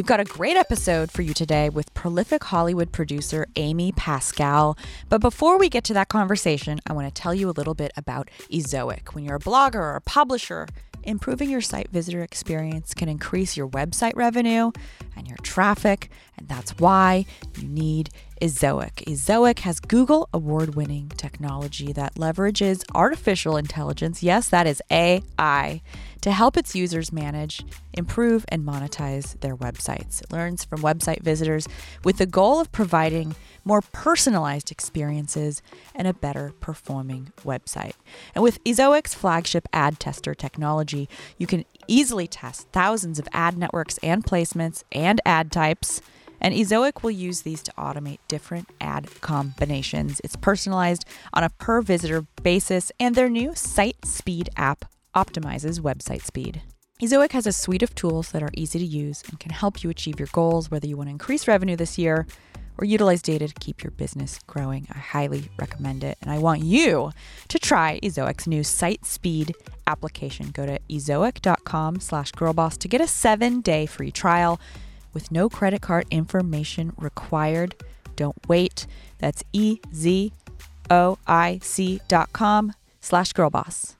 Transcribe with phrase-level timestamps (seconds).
[0.00, 4.78] We've got a great episode for you today with prolific Hollywood producer Amy Pascal.
[5.10, 7.92] But before we get to that conversation, I want to tell you a little bit
[7.98, 9.12] about Ezoic.
[9.12, 10.66] When you're a blogger or a publisher,
[11.04, 14.70] Improving your site visitor experience can increase your website revenue
[15.16, 17.24] and your traffic, and that's why
[17.58, 18.10] you need
[18.40, 19.04] Ezoic.
[19.04, 25.82] Zoic has Google award winning technology that leverages artificial intelligence, yes, that is AI,
[26.22, 30.22] to help its users manage, improve, and monetize their websites.
[30.22, 31.68] It learns from website visitors
[32.02, 35.60] with the goal of providing more personalized experiences
[35.94, 37.92] and a better performing website.
[38.34, 43.98] And with Ezoic's flagship ad tester technology, you can easily test thousands of ad networks
[43.98, 46.00] and placements and ad types.
[46.40, 50.20] And Ezoic will use these to automate different ad combinations.
[50.24, 51.04] It's personalized
[51.34, 56.62] on a per visitor basis, and their new Site Speed app optimizes website speed.
[57.02, 59.88] Ezoic has a suite of tools that are easy to use and can help you
[59.88, 62.26] achieve your goals, whether you want to increase revenue this year
[62.76, 64.86] or utilize data to keep your business growing.
[64.90, 66.18] I highly recommend it.
[66.20, 67.12] And I want you
[67.48, 69.54] to try Ezoic's new site speed
[69.86, 70.50] application.
[70.50, 74.60] Go to ezoic.com slash girlboss to get a seven day free trial
[75.12, 77.74] with no credit card information required.
[78.16, 78.86] Don't wait.
[79.18, 80.30] That's E-Z-O-I-C
[82.08, 83.96] dot com slash girlboss.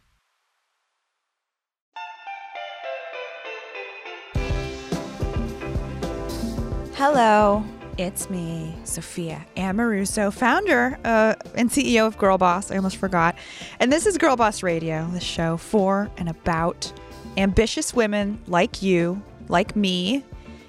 [6.95, 7.65] Hello,
[7.97, 12.71] it's me, Sophia Amoruso, founder uh, and CEO of Girl Boss.
[12.71, 13.37] I almost forgot.
[13.79, 16.93] And this is Girl Boss Radio, the show for and about
[17.39, 20.23] ambitious women like you, like me,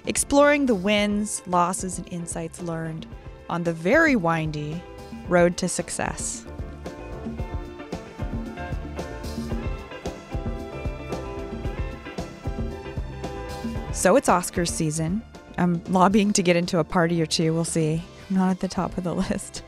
[0.06, 3.06] exploring the wins, losses, and insights learned
[3.48, 4.82] on the very windy
[5.28, 6.44] road to success.
[13.92, 15.22] So it's Oscars season.
[15.58, 17.52] I'm lobbying to get into a party or two.
[17.52, 18.02] We'll see.
[18.30, 19.62] I'm not at the top of the list.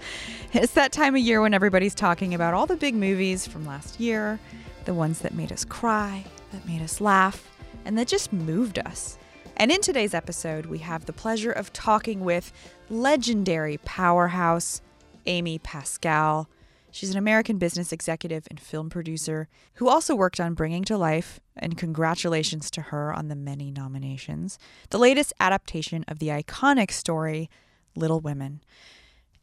[0.52, 4.00] It's that time of year when everybody's talking about all the big movies from last
[4.00, 4.40] year,
[4.86, 7.48] the ones that made us cry, that made us laugh,
[7.84, 9.18] and that just moved us.
[9.56, 12.52] And in today's episode, we have the pleasure of talking with
[12.90, 14.82] legendary powerhouse
[15.26, 16.48] Amy Pascal.
[16.90, 21.40] She's an American business executive and film producer who also worked on Bringing to Life,
[21.56, 24.58] and congratulations to her on the many nominations.
[24.90, 27.48] The latest adaptation of the iconic story,
[27.94, 28.60] Little Women.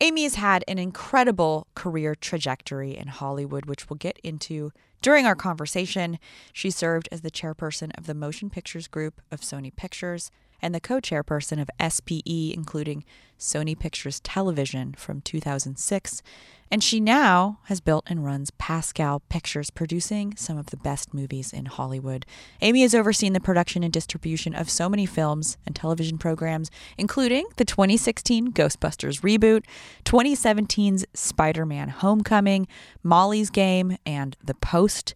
[0.01, 4.71] Amy has had an incredible career trajectory in Hollywood, which we'll get into
[5.03, 6.17] during our conversation.
[6.51, 10.79] She served as the chairperson of the Motion Pictures Group of Sony Pictures and the
[10.79, 13.03] co chairperson of SPE, including
[13.37, 16.23] Sony Pictures Television from 2006.
[16.73, 21.51] And she now has built and runs Pascal Pictures, producing some of the best movies
[21.51, 22.25] in Hollywood.
[22.61, 27.45] Amy has overseen the production and distribution of so many films and television programs, including
[27.57, 29.65] the 2016 Ghostbusters reboot,
[30.05, 32.67] 2017's Spider Man Homecoming,
[33.03, 35.13] Molly's Game, and The Post.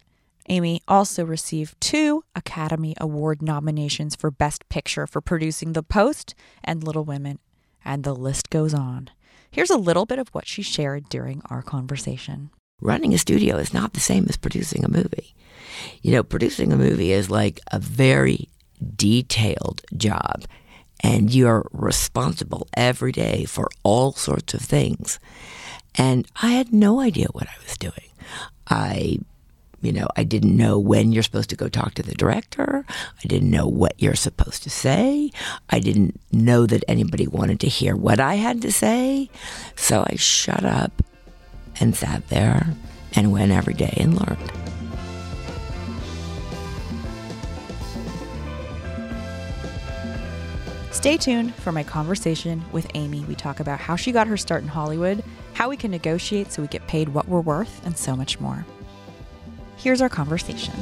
[0.50, 6.84] Amy also received two Academy Award nominations for Best Picture for producing The Post and
[6.84, 7.38] Little Women,
[7.82, 9.08] and the list goes on.
[9.56, 12.50] Here's a little bit of what she shared during our conversation.
[12.82, 15.34] Running a studio is not the same as producing a movie.
[16.02, 18.50] You know, producing a movie is like a very
[18.94, 20.44] detailed job,
[21.00, 25.18] and you're responsible every day for all sorts of things.
[25.94, 28.10] And I had no idea what I was doing.
[28.68, 29.20] I
[29.82, 32.84] you know, I didn't know when you're supposed to go talk to the director.
[32.88, 35.30] I didn't know what you're supposed to say.
[35.70, 39.30] I didn't know that anybody wanted to hear what I had to say.
[39.74, 41.02] So I shut up
[41.78, 42.68] and sat there
[43.14, 44.52] and went every day and learned.
[50.90, 53.20] Stay tuned for my conversation with Amy.
[53.26, 55.22] We talk about how she got her start in Hollywood,
[55.52, 58.64] how we can negotiate so we get paid what we're worth, and so much more.
[59.86, 60.74] Here's our conversation.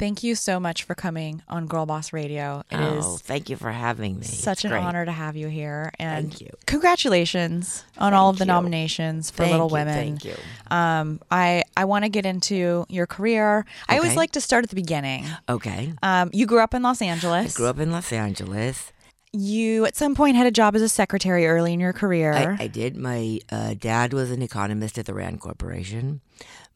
[0.00, 2.64] Thank you so much for coming on Girl Boss Radio.
[2.72, 4.22] It oh, is thank you for having me.
[4.22, 4.82] It's such it's an great.
[4.82, 5.92] honor to have you here.
[6.00, 6.50] And thank you.
[6.66, 8.48] Congratulations on thank all of the you.
[8.48, 9.94] nominations for thank Little you, Women.
[9.94, 10.34] Thank you.
[10.70, 13.64] Um, I I want to get into your career.
[13.88, 15.26] I always like to start at the beginning.
[15.48, 15.92] Okay.
[16.02, 17.54] Um, you grew up in Los Angeles.
[17.54, 18.92] I grew up in Los Angeles.
[19.32, 22.32] You at some point had a job as a secretary early in your career.
[22.32, 22.96] I, I did.
[22.96, 26.20] My uh, dad was an economist at the Rand Corporation.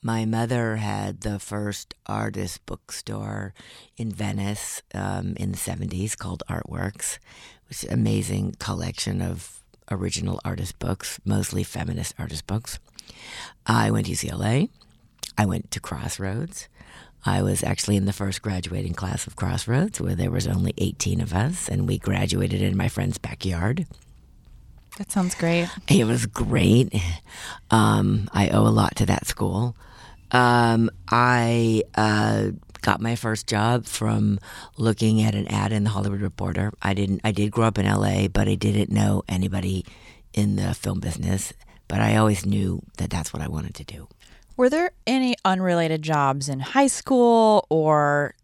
[0.02, 3.52] My mother had the first artist bookstore
[3.96, 7.18] in Venice um, in the 70s called Artworks,
[7.68, 9.60] which is an amazing collection of
[9.90, 12.78] original artist books, mostly feminist artist books.
[13.66, 14.68] I went to UCLA.
[15.38, 16.69] I went to Crossroads.
[17.25, 21.20] I was actually in the first graduating class of Crossroads, where there was only 18
[21.20, 23.87] of us, and we graduated in my friend's backyard.
[24.99, 25.69] That sounds great.
[25.88, 26.93] It was great.
[27.70, 29.76] Um, I owe a lot to that school.
[30.32, 32.50] Um, I uh,
[32.82, 34.41] got my first job from
[34.76, 36.73] looking at an ad in the Hollywood Reporter.
[36.82, 37.20] I didn't.
[37.23, 39.87] I did grow up in L.A., but I didn't know anybody
[40.34, 41.52] in the film business.
[41.87, 44.08] But I always knew that that's what I wanted to do.
[44.58, 48.34] Were there any unrelated jobs in high school or?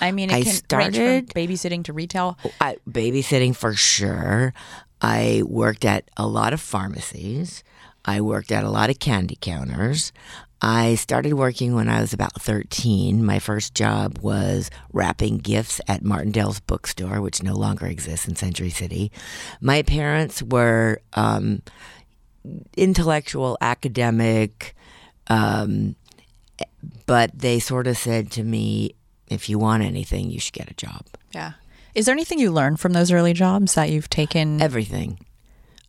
[0.00, 2.36] I mean, it I can started- range from babysitting to retail.
[2.60, 4.52] I, babysitting for sure.
[5.00, 7.62] I worked at a lot of pharmacies.
[8.04, 10.12] I worked at a lot of candy counters.
[10.60, 13.24] I started working when I was about 13.
[13.24, 18.70] My first job was wrapping gifts at Martindale's bookstore, which no longer exists in Century
[18.70, 19.12] City.
[19.60, 21.62] My parents were um,
[22.76, 24.73] intellectual, academic,
[25.28, 25.96] um,
[27.06, 28.94] but they sort of said to me,
[29.28, 31.06] if you want anything, you should get a job.
[31.34, 31.52] Yeah.
[31.94, 34.60] Is there anything you learned from those early jobs that you've taken?
[34.60, 35.18] Everything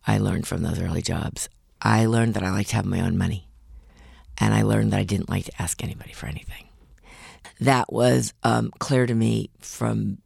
[0.06, 1.48] I learned from those early jobs.
[1.82, 3.48] I learned that I liked to have my own money.
[4.38, 6.68] And I learned that I didn't like to ask anybody for anything.
[7.60, 10.18] That was um, clear to me from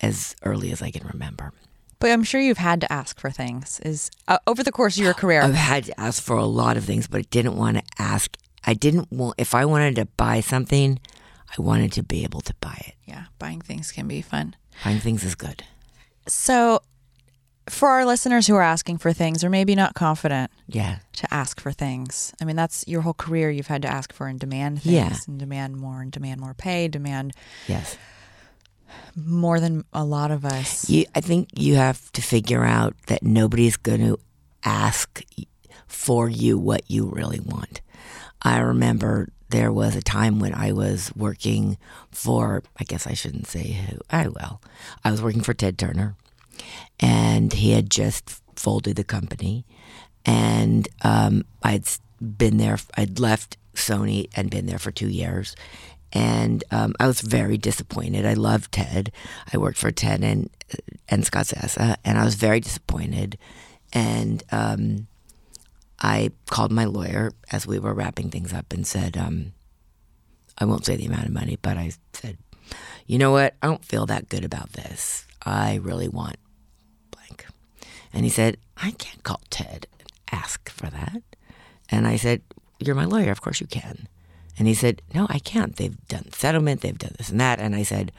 [0.00, 1.52] as early as I can remember.
[1.98, 3.78] But I'm sure you've had to ask for things.
[3.80, 5.42] Is uh, over the course of your career.
[5.42, 8.36] I've had to ask for a lot of things, but I didn't want to ask.
[8.66, 10.98] I didn't want, if I wanted to buy something,
[11.58, 12.94] I wanted to be able to buy it.
[13.06, 14.54] yeah, buying things can be fun.
[14.84, 15.64] Buying things is good.
[16.26, 16.80] So,
[17.68, 20.98] for our listeners who are asking for things or maybe not confident Yeah.
[21.14, 23.50] to ask for things, I mean, that's your whole career.
[23.50, 25.16] You've had to ask for and demand things Yeah.
[25.28, 27.34] and demand more and demand more pay, demand
[27.68, 27.96] Yes.
[29.16, 30.88] more than a lot of us.
[30.88, 34.18] You, I think you have to figure out that nobody's going to
[34.64, 35.22] ask
[35.86, 37.80] for you what you really want.
[38.42, 41.78] I remember there was a time when I was working
[42.10, 44.60] for, I guess I shouldn't say who, I will.
[45.04, 46.16] I was working for Ted Turner,
[46.98, 49.64] and he had just folded the company.
[50.24, 51.84] And um, I'd
[52.20, 55.54] been there, I'd left Sony and been there for two years.
[56.12, 58.26] And um, I was very disappointed.
[58.26, 59.12] I loved Ted.
[59.52, 60.50] I worked for Ted and
[61.08, 63.38] and Scott Sassa, and I was very disappointed.
[63.92, 65.06] And um,
[66.02, 69.52] I called my lawyer as we were wrapping things up and said, um,
[70.58, 72.38] I won't say the amount of money, but I said,
[73.06, 73.54] you know what?
[73.62, 75.26] I don't feel that good about this.
[75.44, 76.36] I really want
[77.10, 77.46] blank.
[78.12, 81.22] And he said, I can't call Ted and ask for that.
[81.88, 82.42] And I said,
[82.78, 83.30] You're my lawyer.
[83.30, 84.08] Of course you can.
[84.58, 85.76] And he said, No, I can't.
[85.76, 87.58] They've done settlement, they've done this and that.
[87.60, 88.12] And I said,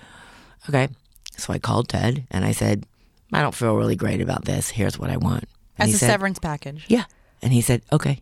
[0.70, 0.90] Okay.
[1.38, 2.86] So I called Ted and I said,
[3.32, 4.70] I don't feel really great about this.
[4.70, 5.46] Here's what I want.
[5.78, 6.86] And As he a said, severance package.
[6.88, 7.06] Yeah.
[7.44, 8.22] And he said, Okay.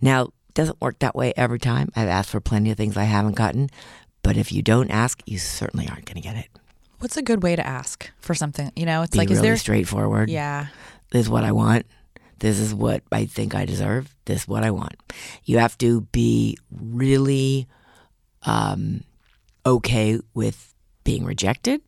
[0.00, 1.88] Now, it doesn't work that way every time.
[1.96, 3.70] I've asked for plenty of things I haven't gotten.
[4.22, 6.48] But if you don't ask, you certainly aren't going to get it.
[6.98, 8.70] What's a good way to ask for something?
[8.76, 9.56] You know, it's Be like, really is there.
[9.56, 10.30] straightforward.
[10.30, 10.66] Yeah.
[11.10, 11.86] this is what I want.
[12.38, 14.14] This is what I think I deserve.
[14.24, 14.94] This is what I want.
[15.44, 17.66] You have to be really
[18.42, 19.02] um,
[19.66, 20.74] okay with
[21.04, 21.80] being rejected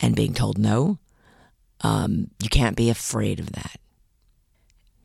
[0.00, 0.98] and being told no.
[1.82, 3.76] Um, you can't be afraid of that.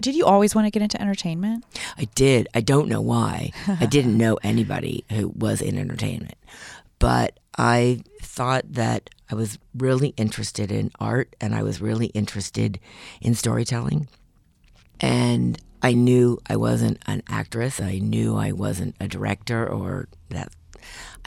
[0.01, 1.63] Did you always want to get into entertainment?
[1.97, 2.47] I did.
[2.55, 3.51] I don't know why.
[3.67, 6.35] I didn't know anybody who was in entertainment.
[6.97, 12.79] But I thought that I was really interested in art and I was really interested
[13.21, 14.07] in storytelling.
[14.99, 17.79] And I knew I wasn't an actress.
[17.79, 20.49] I knew I wasn't a director or that.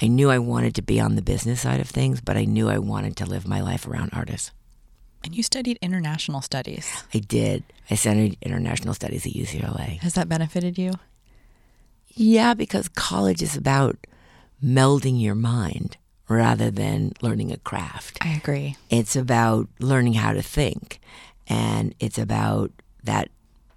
[0.02, 2.69] I knew I wanted to be on the business side of things, but I knew
[2.69, 4.50] I wanted to live my life around artists.
[5.25, 7.02] And you studied international studies.
[7.14, 7.64] I did.
[7.90, 9.99] I studied international studies at UCLA.
[10.00, 10.93] Has that benefited you?
[12.09, 13.97] Yeah, because college is about
[14.62, 15.97] melding your mind
[16.28, 18.19] rather than learning a craft.
[18.21, 18.76] I agree.
[18.90, 21.00] It's about learning how to think.
[21.49, 22.71] And it's about
[23.04, 23.31] that,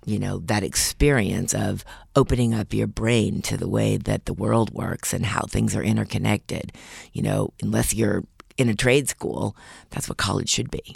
[0.06, 1.86] you know, that experience of
[2.16, 5.84] opening up your brain to the way that the world works and how things are
[5.84, 6.74] interconnected.
[7.14, 8.26] You know, unless you're
[8.58, 9.56] in a trade school,
[9.92, 10.96] that's what college should be.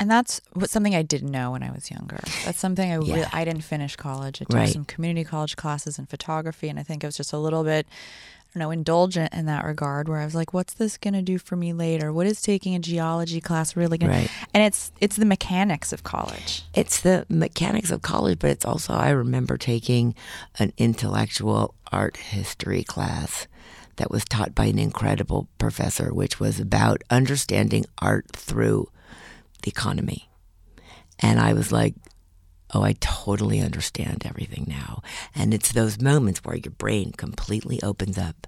[0.00, 2.18] And that's what something I didn't know when I was younger.
[2.46, 4.40] That's something I really, I didn't finish college.
[4.40, 4.68] I took Right.
[4.72, 7.86] some community college classes in photography, and I think I was just a little bit,
[7.86, 10.08] I don't know, indulgent in that regard.
[10.08, 12.12] Where I was like, "What's this going to do for me later?
[12.12, 14.30] What is taking a geology class really going?" Right.
[14.54, 16.64] And it's it's the mechanics of college.
[16.74, 20.14] It's the mechanics of college, but it's also, I remember taking
[20.58, 23.46] an intellectual art history class
[23.96, 28.88] that was taught by an incredible professor, which was about understanding art through
[29.60, 30.28] the economy.
[31.18, 31.94] And I was like,
[32.72, 35.02] oh, I totally understand everything now.
[35.34, 38.46] And it's those moments where your brain completely opens up.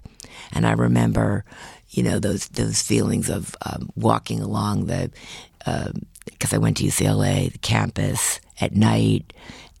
[0.51, 1.45] And I remember,
[1.89, 5.11] you know, those those feelings of um, walking along the,
[5.59, 9.33] because um, I went to UCLA, the campus at night,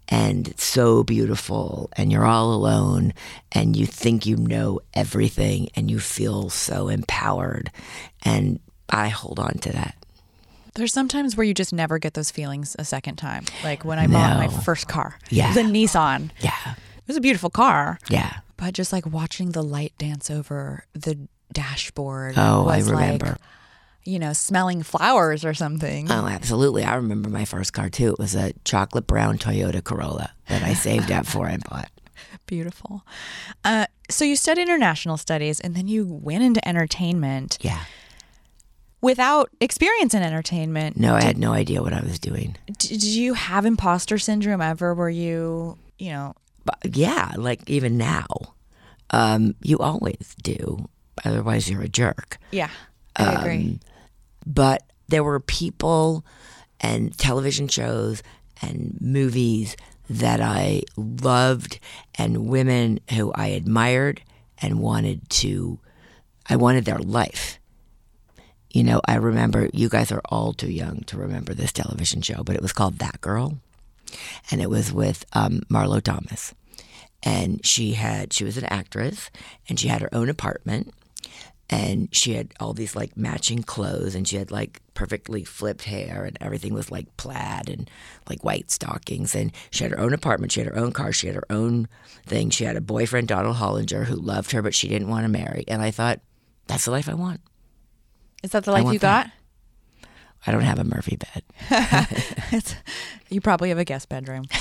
[0.09, 3.13] and it's so beautiful, and you're all alone,
[3.51, 7.71] and you think you know everything, and you feel so empowered.
[8.23, 8.59] And
[8.89, 9.95] I hold on to that.
[10.75, 13.45] There's sometimes where you just never get those feelings a second time.
[13.63, 14.13] Like when I no.
[14.13, 15.19] bought my first car.
[15.29, 15.53] Yeah.
[15.53, 16.31] the Nissan.
[16.39, 16.53] Yeah.
[16.65, 17.99] It was a beautiful car.
[18.09, 18.37] Yeah.
[18.57, 22.35] But just like watching the light dance over the dashboard.
[22.37, 23.25] Oh, I remember.
[23.27, 23.37] Like,
[24.05, 26.11] you know, smelling flowers or something.
[26.11, 26.83] Oh, absolutely.
[26.83, 28.13] I remember my first car too.
[28.13, 31.89] It was a chocolate brown Toyota Corolla that I saved up for and bought.
[32.45, 33.05] Beautiful.
[33.63, 37.59] Uh, so you studied international studies and then you went into entertainment.
[37.61, 37.83] Yeah
[39.03, 40.97] without experience in entertainment.
[40.97, 42.55] No, I had no idea what I was doing.
[42.79, 46.33] Did you have imposter syndrome ever where you, you know?
[46.85, 48.25] Yeah, like even now.
[49.09, 50.87] Um, you always do.
[51.25, 52.37] Otherwise, you're a jerk.
[52.51, 52.69] Yeah,
[53.17, 53.57] I agree.
[53.57, 53.79] Um,
[54.45, 56.25] but there were people
[56.79, 58.23] and television shows
[58.61, 59.75] and movies
[60.09, 61.79] that I loved
[62.15, 64.21] and women who I admired
[64.61, 65.79] and wanted to,
[66.49, 67.59] I wanted their life.
[68.73, 72.43] You know, I remember you guys are all too young to remember this television show,
[72.43, 73.59] but it was called That Girl,
[74.49, 76.55] and it was with um, Marlo Thomas,
[77.21, 79.29] and she had she was an actress,
[79.69, 80.91] and she had her own apartment,
[81.69, 86.23] and she had all these like matching clothes, and she had like perfectly flipped hair,
[86.25, 87.91] and everything was like plaid and
[88.27, 91.27] like white stockings, and she had her own apartment, she had her own car, she
[91.27, 91.87] had her own
[92.25, 95.29] thing, she had a boyfriend Donald Hollinger who loved her, but she didn't want to
[95.29, 96.21] marry, and I thought
[96.65, 97.39] that's the life I want.
[98.43, 99.31] Is that the life you got?
[100.45, 101.43] I don't have a Murphy bed.
[103.29, 104.43] you probably have a guest bedroom.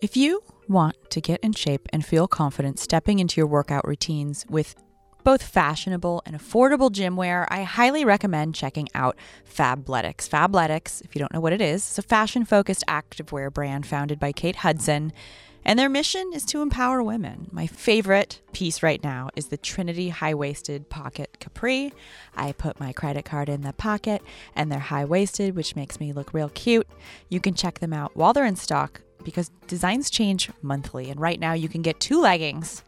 [0.00, 4.46] if you want to get in shape and feel confident stepping into your workout routines
[4.48, 4.74] with
[5.24, 10.26] both fashionable and affordable gym wear, I highly recommend checking out Fabletics.
[10.28, 14.18] Fabletics, if you don't know what it is, it's a fashion focused activewear brand founded
[14.18, 15.12] by Kate Hudson.
[15.64, 17.48] And their mission is to empower women.
[17.52, 21.92] My favorite piece right now is the Trinity high waisted pocket capri.
[22.36, 24.22] I put my credit card in the pocket
[24.56, 26.88] and they're high waisted, which makes me look real cute.
[27.28, 31.10] You can check them out while they're in stock because designs change monthly.
[31.10, 32.82] And right now you can get two leggings.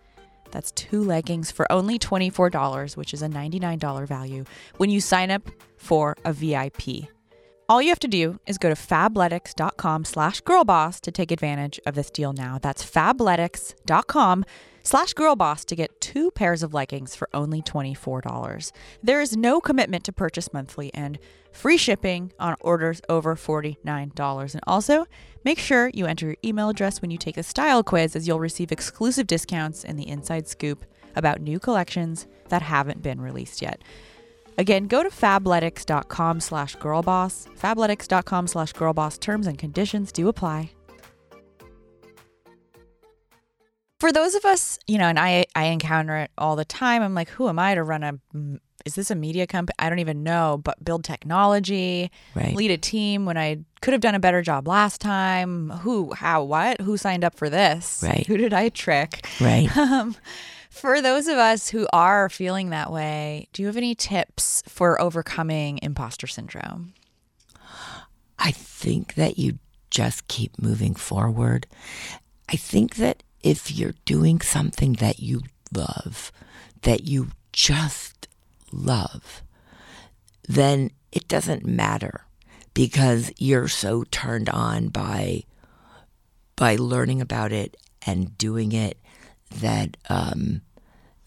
[0.51, 4.45] That's two leggings for only $24, which is a $99 value
[4.77, 7.09] when you sign up for a VIP.
[7.67, 11.95] All you have to do is go to fabletics.com slash girlboss to take advantage of
[11.95, 12.59] this deal now.
[12.61, 14.45] That's fabletics.com
[14.83, 18.71] slash girlboss to get two pairs of leggings for only $24.
[19.03, 21.19] There is no commitment to purchase monthly and
[21.53, 24.53] free shipping on orders over $49.
[24.53, 25.07] And also,
[25.43, 28.41] make sure you enter your email address when you take the style quiz as you'll
[28.41, 30.85] receive exclusive discounts and the inside scoop
[31.17, 33.81] about new collections that haven't been released yet.
[34.57, 37.49] Again, go to fabletics.com slash girlboss.
[37.59, 39.19] Fabletics.com slash girlboss.
[39.19, 40.71] Terms and conditions do apply.
[44.01, 47.03] For those of us, you know, and I, I encounter it all the time.
[47.03, 48.19] I'm like, who am I to run a,
[48.85, 49.75] is this a media company?
[49.79, 52.55] I don't even know, but build technology, right.
[52.55, 55.71] lead a team when I could have done a better job last time.
[55.71, 56.83] Who, how, what?
[56.83, 58.03] Who signed up for this?
[58.07, 58.27] Right.
[58.27, 59.27] Who did I trick?
[59.41, 59.71] Right.
[59.95, 60.17] Um,
[60.75, 65.01] for those of us who are feeling that way, do you have any tips for
[65.01, 66.95] overcoming imposter syndrome?
[68.41, 71.69] I think that you just keep moving forward.
[72.49, 76.33] I think that if you're doing something that you love,
[76.83, 78.27] that you just
[78.73, 79.43] love,
[80.49, 82.27] then it doesn't matter
[82.75, 85.45] because you're so turned on by
[86.57, 87.77] by learning about it
[88.07, 88.99] and doing it
[89.51, 90.63] that um,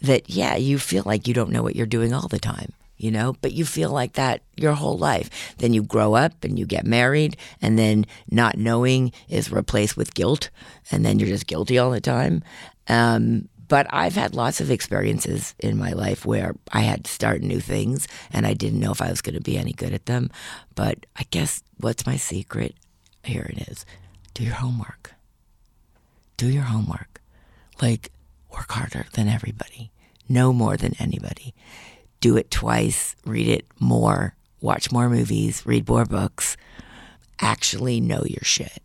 [0.01, 3.11] that yeah, you feel like you don't know what you're doing all the time, you
[3.11, 5.29] know, but you feel like that your whole life.
[5.57, 10.13] Then you grow up and you get married, and then not knowing is replaced with
[10.13, 10.49] guilt,
[10.91, 12.43] and then you're just guilty all the time.
[12.87, 17.41] Um, but I've had lots of experiences in my life where I had to start
[17.41, 20.05] new things and I didn't know if I was going to be any good at
[20.05, 20.29] them.
[20.75, 22.75] But I guess what's my secret?
[23.23, 23.85] Here it is
[24.33, 25.15] do your homework.
[26.37, 27.16] Do your homework.
[27.81, 28.11] Like,
[28.51, 29.91] work harder than everybody,
[30.27, 31.53] know more than anybody,
[32.19, 36.57] do it twice, read it more, watch more movies, read more books,
[37.39, 38.81] actually know your shit.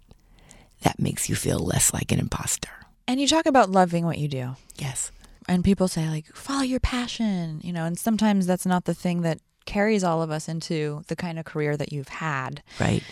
[0.83, 2.71] That makes you feel less like an imposter.
[3.09, 4.57] And you talk about loving what you do.
[4.77, 5.11] Yes.
[5.49, 9.23] And people say, like, follow your passion, you know, and sometimes that's not the thing
[9.23, 12.63] that carries all of us into the kind of career that you've had.
[12.81, 13.03] Right.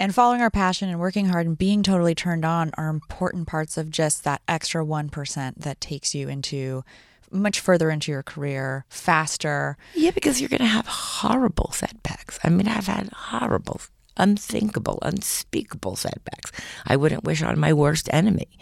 [0.00, 3.76] And following our passion and working hard and being totally turned on are important parts
[3.76, 6.84] of just that extra 1% that takes you into
[7.30, 9.76] much further into your career faster.
[9.94, 12.38] Yeah, because you're going to have horrible setbacks.
[12.42, 13.80] I mean, I've had horrible,
[14.16, 16.50] unthinkable, unspeakable setbacks.
[16.86, 18.58] I wouldn't wish on my worst enemy.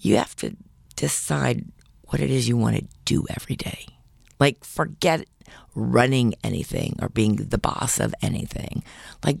[0.00, 0.56] You have to
[0.96, 1.64] decide
[2.02, 3.86] what it is you want to do every day.
[4.40, 5.26] Like, forget
[5.74, 8.82] running anything or being the boss of anything.
[9.24, 9.38] Like,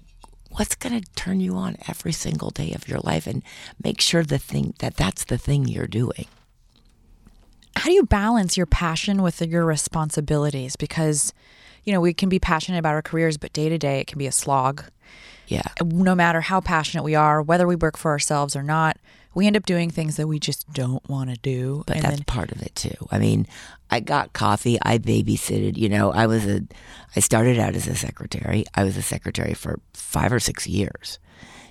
[0.50, 3.42] what's going to turn you on every single day of your life and
[3.82, 6.26] make sure the thing that that's the thing you're doing?
[7.76, 10.76] How do you balance your passion with your responsibilities?
[10.76, 11.32] Because
[11.84, 14.18] you know we can be passionate about our careers but day to day it can
[14.18, 14.84] be a slog.
[15.46, 15.62] Yeah.
[15.82, 18.98] No matter how passionate we are whether we work for ourselves or not
[19.38, 22.24] we end up doing things that we just don't want to do but that's then,
[22.24, 23.46] part of it too i mean
[23.88, 26.60] i got coffee i babysitted you know i was a
[27.14, 31.20] i started out as a secretary i was a secretary for five or six years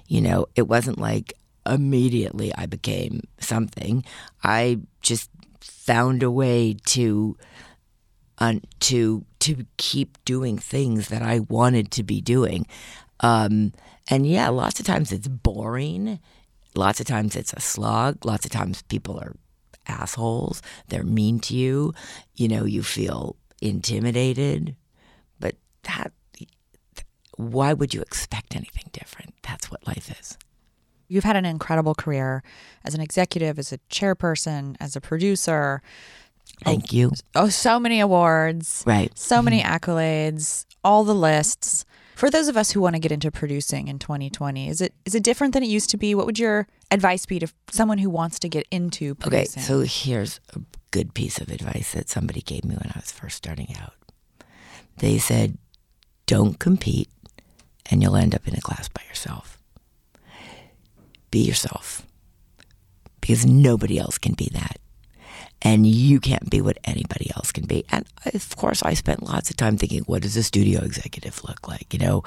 [0.07, 1.33] you know it wasn't like
[1.65, 4.01] immediately i became something
[4.45, 7.35] i just found a way to
[8.39, 12.67] uh, to to keep doing things that I wanted to be doing.
[13.19, 13.73] Um,
[14.09, 16.19] and yeah, lots of times it's boring.
[16.77, 18.23] Lots of times it's a slog.
[18.23, 19.35] Lots of times people are
[19.87, 20.61] assholes.
[20.89, 21.93] They're mean to you.
[22.35, 24.75] You know, you feel intimidated.
[25.39, 26.11] But that,
[27.35, 29.33] why would you expect anything different?
[29.41, 30.37] That's what life is.
[31.07, 32.43] You've had an incredible career
[32.83, 35.81] as an executive, as a chairperson, as a producer.
[36.63, 37.11] Thank you.
[37.33, 38.83] Oh, so many awards.
[38.85, 39.17] Right.
[39.17, 41.85] So many accolades, all the lists.
[42.17, 45.13] For those of us who want to get into producing in 2020, is it is
[45.13, 46.15] it different than it used to be?
[46.15, 49.61] What would your advice be to someone who wants to get into producing?
[49.61, 53.11] Okay, so here's a good piece of advice that somebody gave me when I was
[53.11, 53.93] first starting out.
[54.97, 55.59] They said,
[56.25, 57.09] "Don't compete
[57.85, 59.53] and you'll end up in a class by yourself."
[61.29, 62.07] be yourself
[63.19, 64.79] because nobody else can be that.
[65.61, 67.83] And you can't be what anybody else can be.
[67.91, 71.67] And of course, I spent lots of time thinking, what does a studio executive look
[71.67, 71.93] like?
[71.93, 72.23] You know,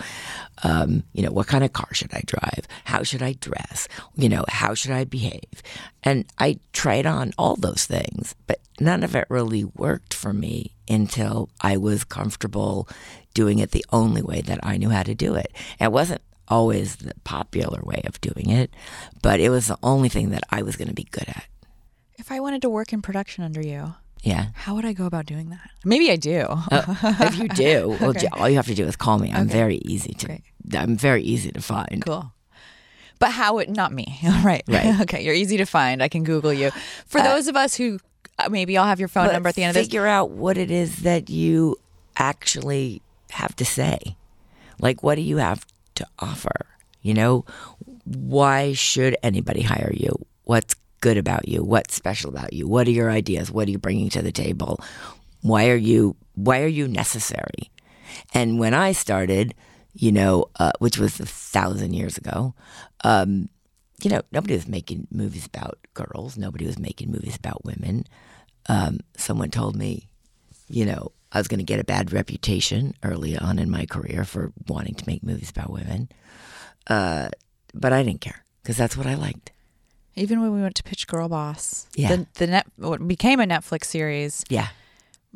[0.65, 2.67] um, you know, what kind of car should I drive?
[2.85, 3.87] How should I dress?
[4.17, 5.63] You know, how should I behave?
[6.03, 10.75] And I tried on all those things, but none of it really worked for me
[10.89, 12.89] until I was comfortable
[13.33, 15.53] doing it the only way that I knew how to do it.
[15.79, 18.75] It wasn't always the popular way of doing it,
[19.23, 21.45] but it was the only thing that I was going to be good at.
[22.21, 25.25] If I wanted to work in production under you, yeah, how would I go about
[25.25, 25.71] doing that?
[25.87, 26.41] Maybe I do.
[26.71, 28.29] uh, if you do, well, okay.
[28.33, 29.33] all you have to do is call me.
[29.33, 29.53] I'm okay.
[29.53, 30.27] very easy to.
[30.27, 30.43] Great.
[30.75, 32.05] I'm very easy to find.
[32.05, 32.31] Cool.
[33.19, 34.21] But how would not me?
[34.45, 34.63] right.
[34.69, 35.01] Right.
[35.03, 35.25] okay.
[35.25, 36.03] You're easy to find.
[36.03, 36.71] I can Google you.
[37.07, 37.99] For uh, those of us who
[38.39, 39.87] uh, maybe I'll have your phone number at the end of this.
[39.87, 41.77] Figure out what it is that you
[42.19, 44.17] actually have to say.
[44.79, 46.67] Like, what do you have to offer?
[47.01, 47.47] You know,
[48.05, 50.27] why should anybody hire you?
[50.45, 51.63] What's good about you?
[51.63, 52.69] What's special about you?
[52.69, 53.51] What are your ideas?
[53.51, 54.81] What are you bringing to the table?
[55.43, 57.71] Why are you why are you necessary?
[58.35, 59.55] And when I started,
[59.95, 62.55] you know, uh, which was a thousand years ago,
[63.05, 63.49] um,
[64.03, 66.37] you know, nobody was making movies about girls.
[66.37, 68.05] Nobody was making movies about women.
[68.69, 70.09] Um, someone told me,
[70.69, 74.25] you know, I was going to get a bad reputation early on in my career
[74.25, 76.09] for wanting to make movies about women.
[76.87, 77.29] Uh,
[77.75, 79.53] but I didn't care because that's what I liked.
[80.21, 82.15] Even when we went to pitch Girl Boss, yeah.
[82.15, 84.69] the, the net what became a Netflix series, yeah,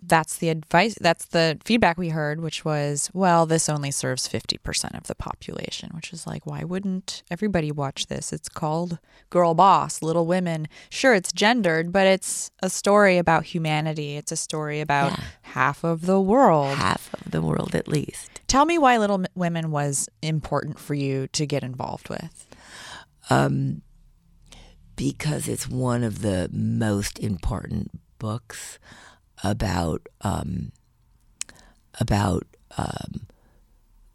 [0.02, 4.96] that's the advice that's the feedback we heard which was well this only serves 50%
[4.96, 8.32] of the population which is like why wouldn't everybody watch this?
[8.32, 8.98] It's called
[9.30, 10.68] girl boss little women.
[10.90, 14.16] Sure it's gendered but it's a story about humanity.
[14.16, 15.24] It's a story about yeah.
[15.42, 16.76] half of the world.
[16.76, 18.40] Half of the world at least.
[18.46, 22.46] Tell me why little women was important for you to get involved with.
[23.30, 23.82] Um
[24.96, 28.78] because it's one of the most important books
[29.42, 30.72] about um,
[32.00, 33.26] about um,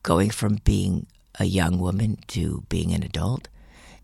[0.03, 1.07] going from being
[1.39, 3.47] a young woman to being an adult.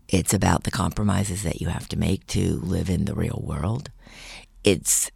[0.08, 3.90] It's about the compromises that you have to make to live in the real world.
[4.62, 5.10] It's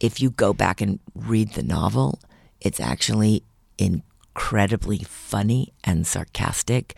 [0.00, 2.18] if you go back and read the novel,
[2.60, 3.44] it's actually
[3.78, 6.96] incredibly funny and sarcastic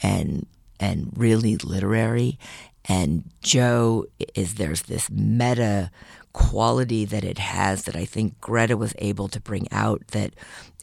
[0.00, 0.46] and
[0.78, 2.38] and really literary
[2.86, 5.90] and Jo is there's this meta
[6.32, 10.34] quality that it has that I think Greta was able to bring out that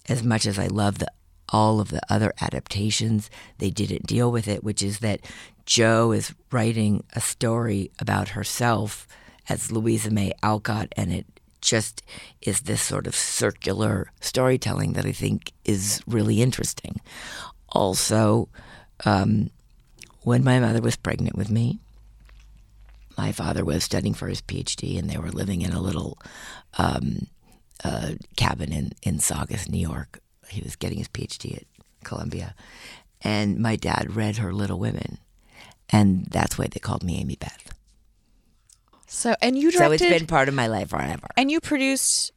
[0.07, 1.11] as much as I love the
[1.49, 5.19] all of the other adaptations, they didn't deal with it, which is that
[5.65, 9.05] Jo is writing a story about herself
[9.49, 11.25] as Louisa May Alcott and it
[11.61, 12.03] just
[12.41, 16.99] is this sort of circular storytelling that I think is really interesting.
[17.69, 18.49] Also,
[19.05, 19.51] um,
[20.21, 21.79] when my mother was pregnant with me,
[23.17, 26.17] my father was studying for his PhD, and they were living in a little
[26.77, 27.27] um,
[27.83, 30.19] uh, cabin in, in Saugus, New York.
[30.49, 31.63] He was getting his PhD at
[32.03, 32.55] Columbia.
[33.21, 35.19] And my dad read her Little Women,
[35.89, 37.71] and that's why they called me Amy Beth.
[39.07, 39.99] So, and you directed.
[39.99, 41.27] So it's been part of my life forever.
[41.37, 42.31] and you produced.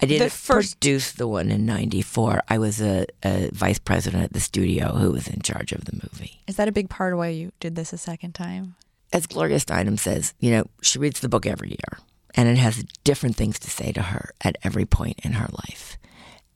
[0.00, 2.42] I didn't the first- produce the one in '94.
[2.48, 5.92] I was a, a vice president at the studio who was in charge of the
[5.94, 6.40] movie.
[6.46, 8.74] Is that a big part of why you did this a second time?
[9.12, 11.98] As Gloria Steinem says, you know, she reads the book every year,
[12.34, 15.96] and it has different things to say to her at every point in her life.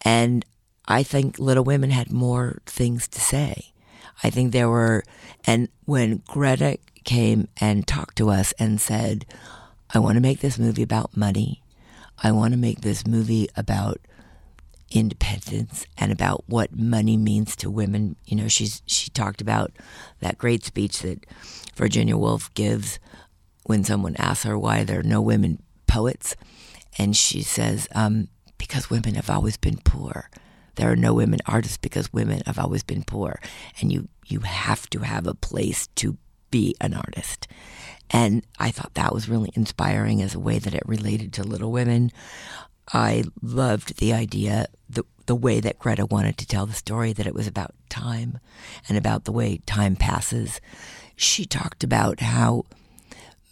[0.02, 0.44] And
[0.86, 3.72] I think Little Women had more things to say.
[4.22, 5.04] I think there were,
[5.46, 9.24] and when Greta came and talked to us and said,
[9.94, 11.62] I want to make this movie about money.
[12.22, 14.00] I want to make this movie about
[14.90, 18.16] independence and about what money means to women.
[18.26, 19.72] You know, she's she talked about
[20.20, 21.24] that great speech that
[21.76, 22.98] Virginia Woolf gives
[23.64, 26.34] when someone asks her why there are no women poets,
[26.98, 30.28] and she says, um, "Because women have always been poor.
[30.76, 33.40] There are no women artists because women have always been poor,
[33.80, 36.16] and you you have to have a place to
[36.50, 37.46] be an artist."
[38.12, 41.70] And I thought that was really inspiring as a way that it related to Little
[41.70, 42.10] Women.
[42.92, 47.26] I loved the idea, the the way that Greta wanted to tell the story, that
[47.26, 48.40] it was about time
[48.88, 50.60] and about the way time passes.
[51.14, 52.64] She talked about how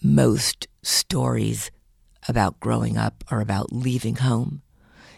[0.03, 1.70] most stories
[2.27, 4.62] about growing up are about leaving home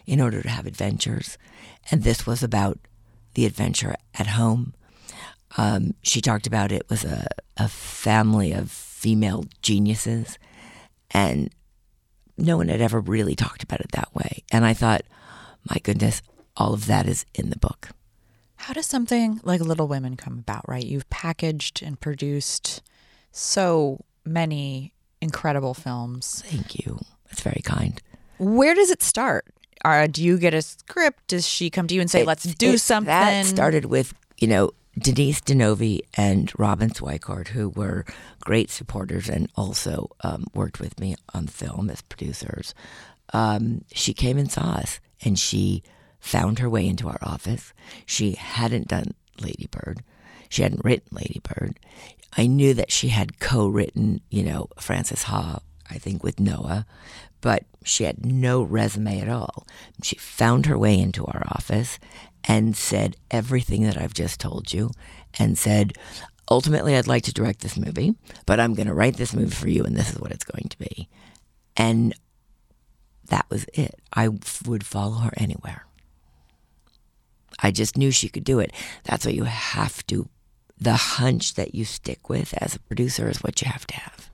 [0.05, 1.39] in order to have adventures,
[1.91, 2.79] and this was about
[3.35, 4.75] the adventure at home.
[5.57, 10.39] Um, she talked about it was a, a family of female geniuses,
[11.11, 11.51] and
[12.41, 14.43] no one had ever really talked about it that way.
[14.51, 15.03] And I thought,
[15.69, 16.23] my goodness,
[16.57, 17.89] all of that is in the book.
[18.57, 20.85] How does something like Little Women come about, right?
[20.85, 22.83] You've packaged and produced
[23.33, 26.43] so many incredible films.
[26.47, 26.99] Thank you.
[27.29, 28.01] That's very kind.
[28.39, 29.47] Where does it start?
[29.85, 31.27] Uh, do you get a script?
[31.29, 33.07] Does she come to you and say, It- let's do it- something?
[33.07, 38.05] That started with, you know, Denise Di Novi and Robin Swicord, who were
[38.41, 42.75] great supporters and also um, worked with me on film as producers.
[43.33, 45.83] Um, she came and saw us and she
[46.19, 47.73] found her way into our office.
[48.05, 50.03] She hadn't done Lady Bird.
[50.51, 51.79] She hadn't written Lady Bird.
[52.37, 56.87] I knew that she had co-written, you know, Frances Ha, I think, with Noah,
[57.41, 59.67] but she had no resume at all.
[60.03, 61.99] She found her way into our office
[62.45, 64.91] and said everything that I've just told you
[65.39, 65.93] and said,
[66.51, 68.15] ultimately, I'd like to direct this movie,
[68.47, 70.69] but I'm going to write this movie for you, and this is what it's going
[70.69, 71.09] to be.
[71.77, 72.15] And
[73.29, 74.01] that was it.
[74.13, 74.29] I
[74.67, 75.87] would follow her anywhere.
[77.63, 78.73] I just knew she could do it.
[79.05, 80.29] That's what you have to.
[80.79, 84.30] The hunch that you stick with as a producer is what you have to have.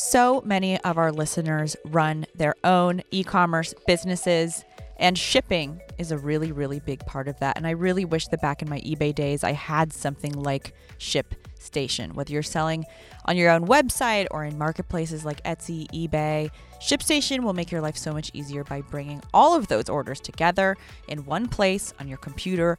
[0.00, 4.64] So many of our listeners run their own e commerce businesses,
[4.96, 7.56] and shipping is a really, really big part of that.
[7.56, 12.12] And I really wish that back in my eBay days, I had something like ShipStation.
[12.12, 12.84] Whether you're selling
[13.24, 17.96] on your own website or in marketplaces like Etsy, eBay, ShipStation will make your life
[17.96, 20.76] so much easier by bringing all of those orders together
[21.08, 22.78] in one place on your computer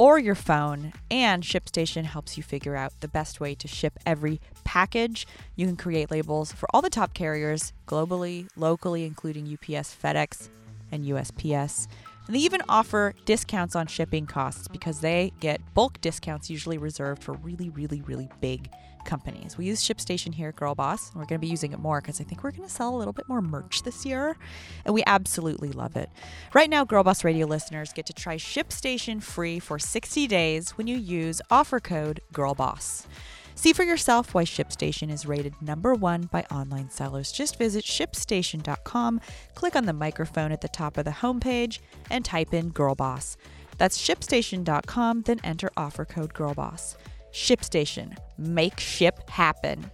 [0.00, 4.40] or your phone, and ShipStation helps you figure out the best way to ship every
[4.64, 5.26] package.
[5.56, 10.48] You can create labels for all the top carriers globally, locally, including UPS, FedEx,
[10.90, 11.86] and USPS.
[12.26, 17.22] And they even offer discounts on shipping costs because they get bulk discounts usually reserved
[17.22, 18.70] for really, really, really big
[19.04, 19.56] companies.
[19.58, 22.00] We use ShipStation here at Girl Boss, and we're going to be using it more
[22.00, 24.36] because I think we're going to sell a little bit more merch this year,
[24.84, 26.10] and we absolutely love it.
[26.54, 30.86] Right now, Girl Boss Radio listeners get to try ShipStation free for 60 days when
[30.86, 33.06] you use offer code GIRLBOSS.
[33.54, 37.30] See for yourself why ShipStation is rated number one by online sellers.
[37.30, 39.20] Just visit shipstation.com,
[39.54, 43.36] click on the microphone at the top of the homepage, and type in GirlBoss.
[43.76, 46.96] That's shipstation.com, then enter offer code GIRLBOSS.
[47.32, 48.16] ShipStation.
[48.38, 49.90] Make ship happen.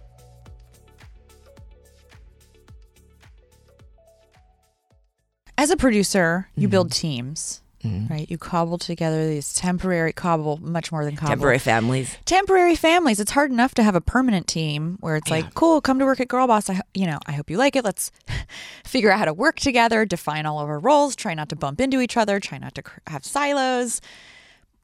[5.57, 6.71] As a producer, you mm-hmm.
[6.71, 8.13] build teams, mm-hmm.
[8.13, 8.29] right?
[8.29, 11.29] You cobble together these temporary cobble, much more than cobble.
[11.29, 12.15] Temporary families.
[12.25, 13.19] temporary families.
[13.19, 16.19] It's hard enough to have a permanent team where it's like, cool, come to work
[16.19, 16.69] at Girl Boss.
[16.69, 17.83] I, you know, I hope you like it.
[17.83, 18.11] Let's
[18.85, 21.81] figure out how to work together, define all of our roles, try not to bump
[21.81, 23.99] into each other, try not to cr- have silos.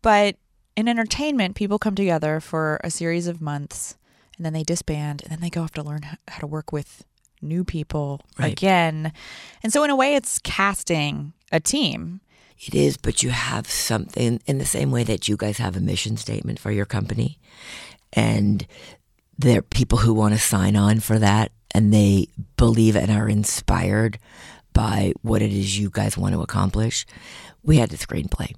[0.02, 0.38] But
[0.76, 3.96] in entertainment, people come together for a series of months
[4.38, 7.06] and then they disband, and then they go off to learn how to work with
[7.42, 8.52] new people Right.
[8.54, 9.14] again.
[9.62, 12.22] And so, in a way, it's casting a team.
[12.66, 15.80] It is, but you have something in the same way that you guys have a
[15.82, 17.38] mission statement for your company.
[18.14, 18.66] And
[19.38, 23.28] there are people who want to sign on for that and they believe and are
[23.30, 24.18] inspired
[24.72, 27.06] by what it is you guys want to accomplish.
[27.64, 28.54] We had the screenplay.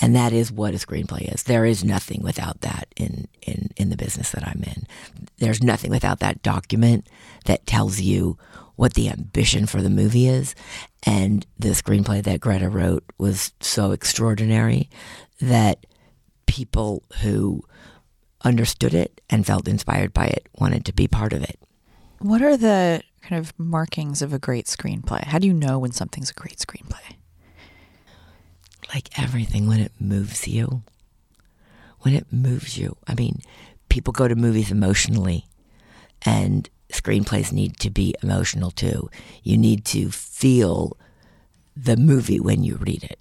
[0.00, 1.44] And that is what a screenplay is.
[1.44, 4.86] There is nothing without that in, in, in the business that I'm in.
[5.38, 7.08] There's nothing without that document
[7.46, 8.36] that tells you
[8.76, 10.54] what the ambition for the movie is.
[11.04, 14.90] And the screenplay that Greta wrote was so extraordinary
[15.40, 15.86] that
[16.46, 17.62] people who
[18.42, 21.58] understood it and felt inspired by it wanted to be part of it.
[22.18, 25.24] What are the kind of markings of a great screenplay?
[25.24, 27.16] How do you know when something's a great screenplay?
[28.92, 30.82] Like everything when it moves you.
[32.00, 32.96] When it moves you.
[33.06, 33.40] I mean,
[33.88, 35.46] people go to movies emotionally,
[36.24, 39.10] and screenplays need to be emotional too.
[39.42, 40.96] You need to feel
[41.76, 43.18] the movie when you read it.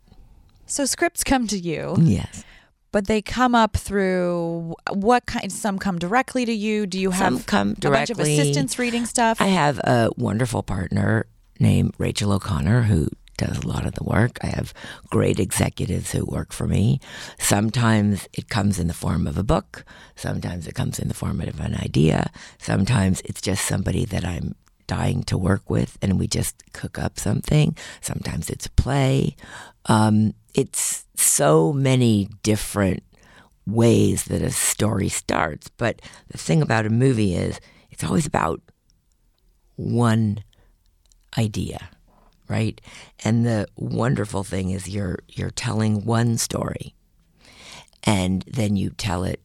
[0.67, 1.95] So, scripts come to you.
[1.99, 2.43] Yes.
[2.91, 5.51] But they come up through what kind?
[5.51, 6.86] Some come directly to you.
[6.88, 7.88] Do you have Some come directly.
[7.88, 9.41] a bunch of assistants reading stuff?
[9.41, 11.25] I have a wonderful partner
[11.60, 14.38] named Rachel O'Connor who does a lot of the work.
[14.41, 14.74] I have
[15.10, 17.00] great executives who work for me.
[17.39, 21.41] Sometimes it comes in the form of a book, sometimes it comes in the form
[21.41, 24.56] of an idea, sometimes it's just somebody that I'm
[24.88, 27.76] dying to work with and we just cook up something.
[28.02, 29.36] Sometimes it's a play.
[29.88, 33.04] Um, it's so many different
[33.67, 35.69] ways that a story starts.
[35.69, 37.60] But the thing about a movie is
[37.91, 38.62] it's always about
[39.76, 40.43] one
[41.38, 41.89] idea,
[42.47, 42.79] right?
[43.23, 46.93] And the wonderful thing is you're you're telling one story,
[48.03, 49.41] and then you tell it.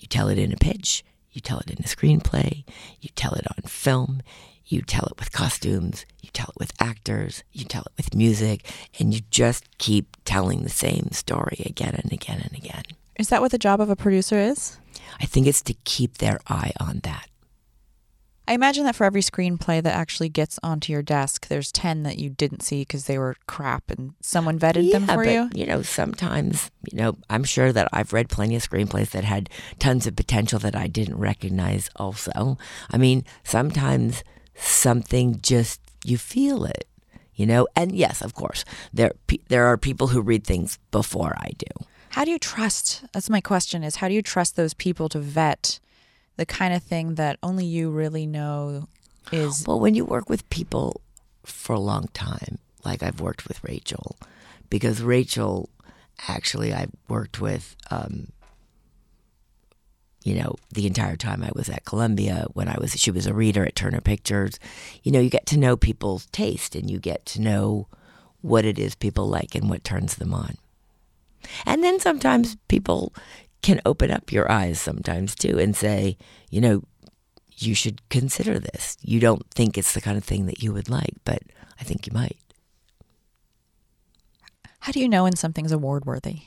[0.00, 1.04] You tell it in a pitch.
[1.32, 2.64] You tell it in a screenplay.
[3.00, 4.22] You tell it on film.
[4.64, 6.06] You tell it with costumes.
[6.22, 7.44] You tell it with actors.
[7.52, 12.12] You tell it with music, and you just keep telling the same story again and
[12.12, 12.82] again and again.
[13.16, 14.78] is that what the job of a producer is?
[15.20, 17.28] I think it's to keep their eye on that.
[18.48, 22.18] I imagine that for every screenplay that actually gets onto your desk, there's 10 that
[22.18, 25.50] you didn't see because they were crap and someone vetted them for but, you.
[25.52, 29.50] You know, sometimes, you know, I'm sure that I've read plenty of screenplays that had
[29.80, 32.56] tons of potential that I didn't recognize also.
[32.90, 34.22] I mean, sometimes
[34.54, 36.86] something just, you feel it,
[37.34, 37.66] you know?
[37.74, 39.12] And yes, of course, there,
[39.48, 41.86] there are people who read things before I do.
[42.10, 43.04] How do you trust?
[43.12, 45.80] That's my question is how do you trust those people to vet
[46.36, 48.88] the kind of thing that only you really know
[49.32, 51.00] is Well, when you work with people
[51.44, 54.16] for a long time, like I've worked with Rachel,
[54.70, 55.68] because Rachel,
[56.28, 58.28] actually, I've worked with, um,
[60.24, 62.46] you know, the entire time I was at Columbia.
[62.52, 64.58] When I was, she was a reader at Turner Pictures.
[65.02, 67.86] You know, you get to know people's taste, and you get to know
[68.42, 70.56] what it is people like and what turns them on.
[71.64, 73.12] And then sometimes people
[73.66, 76.16] can open up your eyes sometimes too and say,
[76.50, 76.84] you know,
[77.56, 78.96] you should consider this.
[79.02, 81.42] You don't think it's the kind of thing that you would like, but
[81.80, 82.38] I think you might.
[84.78, 86.42] how do you know when something's award worthy?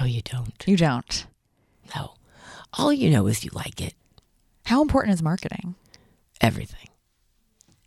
[0.00, 0.66] Oh, you don't?
[0.66, 1.24] You don't.
[1.94, 2.14] No.
[2.72, 3.94] All you know is you like it.
[4.64, 5.76] How important is marketing?
[6.40, 6.88] Everything.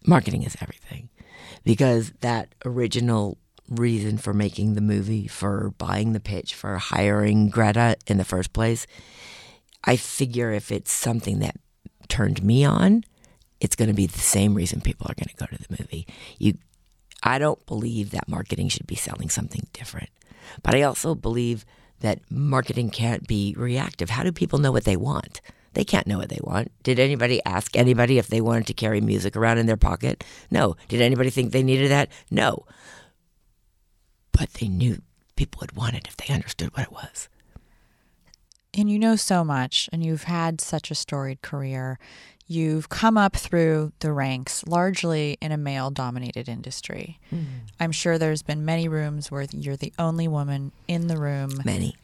[0.07, 1.09] Marketing is everything.
[1.65, 3.37] Because that original
[3.75, 8.53] reason for making the movie, for buying the pitch, for hiring Greta in the first
[8.53, 8.87] place,
[9.83, 11.55] I figure if it's something that
[12.07, 13.03] turned me on,
[13.59, 16.07] it's going to be the same reason people are going to go to the movie.
[16.37, 16.53] You
[17.23, 20.09] I don't believe that marketing should be selling something different.
[20.61, 21.65] But I also believe
[22.01, 24.09] that marketing can't be reactive.
[24.09, 25.39] How do people know what they want?
[25.73, 26.71] They can't know what they want.
[26.83, 30.23] Did anybody ask anybody if they wanted to carry music around in their pocket?
[30.51, 30.75] No.
[30.89, 32.09] Did anybody think they needed that?
[32.29, 32.65] No.
[34.37, 35.01] But they knew
[35.35, 37.29] people would want it if they understood what it was.
[38.75, 41.99] And you know so much, and you've had such a storied career.
[42.47, 47.19] You've come up through the ranks largely in a male dominated industry.
[47.31, 47.45] Mm.
[47.79, 51.51] I'm sure there's been many rooms where you're the only woman in the room.
[51.63, 51.95] Many.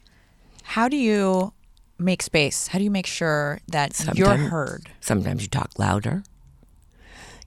[0.62, 1.52] How do you
[1.98, 2.68] make space?
[2.68, 4.88] How do you make sure that you're heard?
[5.00, 6.22] Sometimes you talk louder.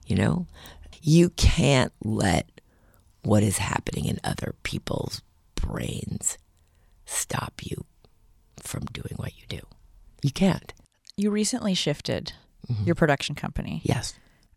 [0.06, 0.46] You know,
[1.02, 2.46] you can't let
[3.24, 5.22] what is happening in other people's
[5.54, 6.38] brains
[7.06, 7.84] stop you
[8.60, 9.60] from doing what you do.
[10.22, 10.72] You can't.
[11.16, 12.32] You recently shifted
[12.70, 12.84] mm-hmm.
[12.84, 14.14] your production company Yes,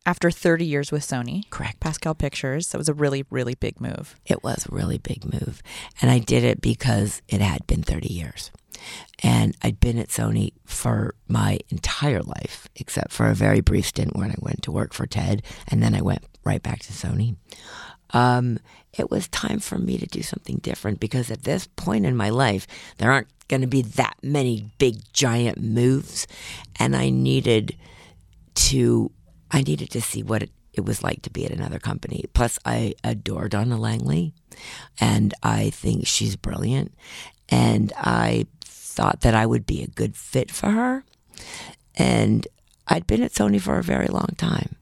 [0.08, 1.82] after 30 years with Sony, correct.
[1.82, 2.70] Pascal Pictures.
[2.70, 4.16] That was a really, really big move.
[4.26, 5.62] It was a really big move.
[6.02, 8.50] And I did it because it had been 30 years.
[9.22, 14.16] And I'd been at Sony for my entire life, except for a very brief stint
[14.16, 17.36] when I went to work for Ted, and then I went right back to Sony.
[18.12, 18.60] Um,
[18.94, 22.30] it was time for me to do something different because at this point in my
[22.30, 22.68] life,
[22.98, 26.28] there aren't going to be that many big, giant moves.
[26.78, 27.78] And I needed
[28.56, 29.12] to,
[29.52, 32.26] I needed to see what it, it was like to be at another company.
[32.34, 34.34] Plus, I adore Donna Langley,
[35.00, 36.94] and I think she's brilliant.
[37.50, 41.04] And I thought that I would be a good fit for her.
[41.96, 42.48] And
[42.88, 44.77] I'd been at Sony for a very long time.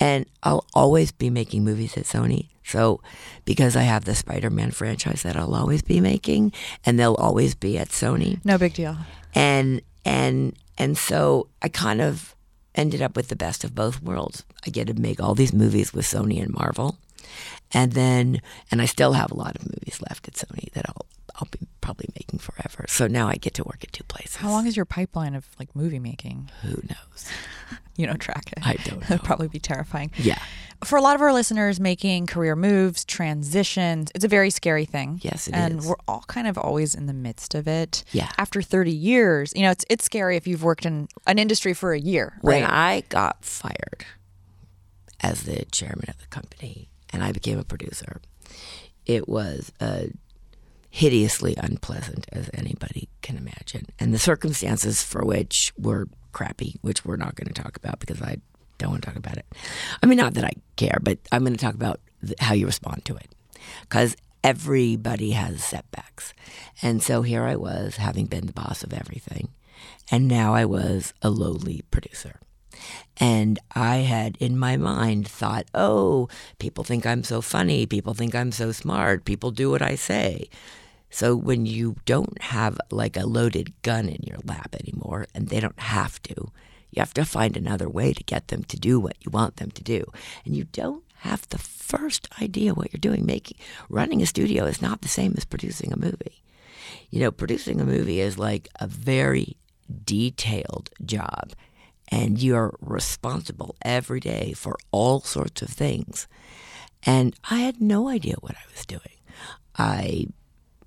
[0.00, 2.48] And I'll always be making movies at Sony.
[2.64, 3.00] So,
[3.44, 6.52] because I have the Spider Man franchise that I'll always be making,
[6.86, 8.42] and they'll always be at Sony.
[8.44, 8.96] No big deal.
[9.34, 12.34] And, and, and so I kind of
[12.74, 14.44] ended up with the best of both worlds.
[14.66, 16.96] I get to make all these movies with Sony and Marvel.
[17.72, 21.06] And then, and I still have a lot of movies left at Sony that I'll,
[21.40, 22.84] I'll be probably making forever.
[22.88, 24.36] So now I get to work at two places.
[24.36, 26.50] How long is your pipeline of like movie making?
[26.62, 27.28] Who knows?
[27.96, 28.66] You don't track it.
[28.66, 29.16] I don't know.
[29.16, 30.10] It'd probably be terrifying.
[30.16, 30.38] Yeah.
[30.84, 35.20] For a lot of our listeners, making career moves, transitions, it's a very scary thing.
[35.22, 35.86] Yes, it and is.
[35.86, 38.02] we're all kind of always in the midst of it.
[38.12, 38.30] Yeah.
[38.38, 41.92] After 30 years, you know, it's it's scary if you've worked in an industry for
[41.92, 42.70] a year, When right?
[42.72, 44.06] I got fired
[45.20, 48.22] as the chairman of the company and I became a producer,
[49.04, 50.04] it was uh,
[50.90, 53.86] hideously unpleasant as anybody can imagine.
[53.98, 58.20] And the circumstances for which were crappy, which we're not going to talk about because
[58.20, 58.38] I
[58.78, 59.46] don't want to talk about it.
[60.02, 62.00] I mean, not that I care, but I'm going to talk about
[62.40, 63.28] how you respond to it.
[63.82, 66.32] Because everybody has setbacks.
[66.82, 69.50] And so here I was, having been the boss of everything.
[70.10, 72.40] And now I was a lowly producer.
[73.16, 77.86] And I had in my mind thought, oh, people think I'm so funny.
[77.86, 79.24] People think I'm so smart.
[79.24, 80.48] People do what I say.
[81.10, 85.60] So when you don't have like a loaded gun in your lap anymore, and they
[85.60, 86.52] don't have to,
[86.90, 89.70] you have to find another way to get them to do what you want them
[89.72, 90.04] to do.
[90.44, 93.26] And you don't have the first idea what you're doing.
[93.26, 96.42] Making running a studio is not the same as producing a movie.
[97.10, 99.56] You know, producing a movie is like a very
[100.04, 101.52] detailed job
[102.10, 106.26] and you're responsible every day for all sorts of things.
[107.04, 109.00] And I had no idea what I was doing.
[109.76, 110.26] I,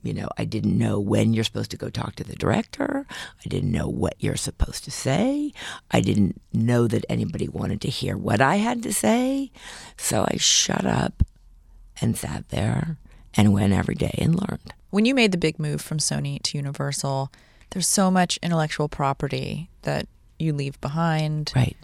[0.03, 3.07] you know, I didn't know when you're supposed to go talk to the director.
[3.09, 5.53] I didn't know what you're supposed to say.
[5.89, 9.51] I didn't know that anybody wanted to hear what I had to say.
[9.97, 11.23] So I shut up
[12.01, 12.97] and sat there
[13.35, 14.73] and went every day and learned.
[14.91, 17.31] when you made the big move from Sony to Universal,
[17.71, 20.07] there's so much intellectual property that
[20.43, 21.51] you leave behind.
[21.55, 21.77] Right.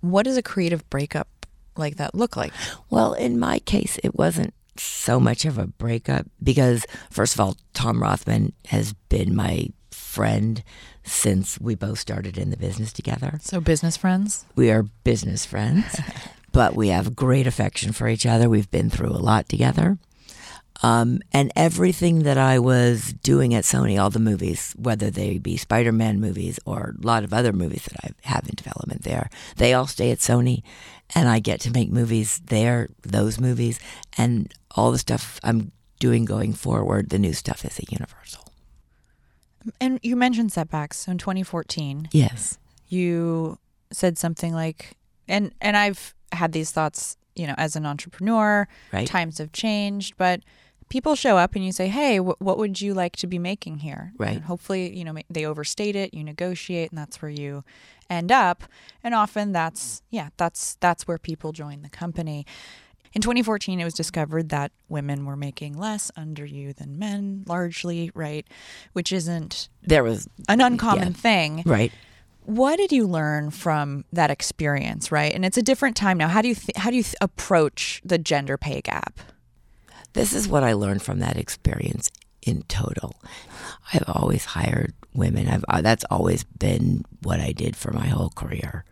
[0.00, 1.28] What does a creative breakup
[1.76, 2.52] like that look like?
[2.88, 7.56] Well, in my case, it wasn't so much of a breakup because, first of all,
[7.74, 10.62] Tom Rothman has been my friend
[11.04, 13.38] since we both started in the business together.
[13.42, 14.44] So business friends?
[14.56, 16.00] We are business friends,
[16.52, 18.48] but we have great affection for each other.
[18.48, 19.98] We've been through a lot together.
[20.82, 25.56] Um, and everything that I was doing at Sony, all the movies, whether they be
[25.58, 29.28] Spider Man movies or a lot of other movies that I have in development there,
[29.56, 30.62] they all stay at Sony.
[31.14, 33.78] And I get to make movies there, those movies,
[34.16, 38.44] and all the stuff I'm doing going forward, the new stuff is at Universal.
[39.80, 40.98] And you mentioned setbacks.
[41.00, 42.58] So in 2014, Yes.
[42.88, 43.58] you
[43.92, 44.96] said something like,
[45.28, 48.66] and and I've had these thoughts, you know, as an entrepreneur.
[48.92, 49.06] Right.
[49.06, 50.40] Times have changed, but
[50.90, 53.78] people show up and you say, "Hey, wh- what would you like to be making
[53.78, 54.36] here?" Right.
[54.36, 56.12] And hopefully, you know, they overstate it.
[56.12, 57.64] You negotiate, and that's where you
[58.10, 58.64] end up.
[59.02, 62.44] And often, that's yeah, that's that's where people join the company.
[63.12, 68.12] In 2014, it was discovered that women were making less under you than men, largely,
[68.14, 68.46] right?
[68.92, 71.14] Which isn't There was, an uncommon Yeah.
[71.14, 71.62] thing.
[71.66, 71.90] right.
[72.44, 75.32] What did you learn from that experience, right?
[75.34, 76.28] And it's a different time now.
[76.28, 79.18] How do you th- how do you th- approach the gender pay gap?
[80.12, 82.10] This is what I learned from that experience
[82.42, 83.16] in total.
[83.92, 85.48] I've always hired women.
[85.48, 88.84] I've uh, that's always been what I did for my whole career.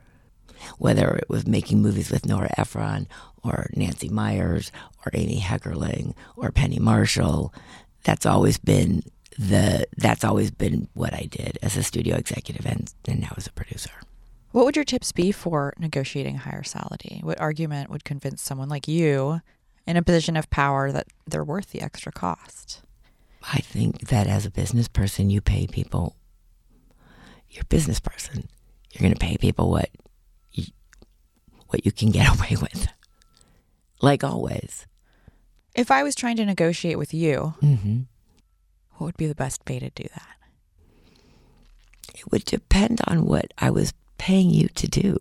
[0.78, 3.06] Whether it was making movies with Nora Ephron
[3.44, 4.72] or Nancy Meyers
[5.04, 7.54] or Amy Heckerling or Penny Marshall,
[8.02, 9.02] that's always been
[9.38, 13.46] the that's always been what I did as a studio executive and, and now as
[13.46, 13.92] a producer.
[14.50, 17.20] What would your tips be for negotiating higher salary?
[17.22, 19.40] What argument would convince someone like you
[19.89, 22.82] in a position of power that they're worth the extra cost?
[23.53, 26.14] I think that as a business person, you pay people.
[27.49, 28.49] You're a business person.
[28.93, 29.89] You're going to pay people what
[30.53, 30.64] you,
[31.68, 32.89] what you can get away with.
[34.03, 34.86] Like always.
[35.74, 38.01] If I was trying to negotiate with you, hmm
[38.97, 40.36] what would be the best way to do that?
[42.14, 45.18] It would depend on what I was paying you to do.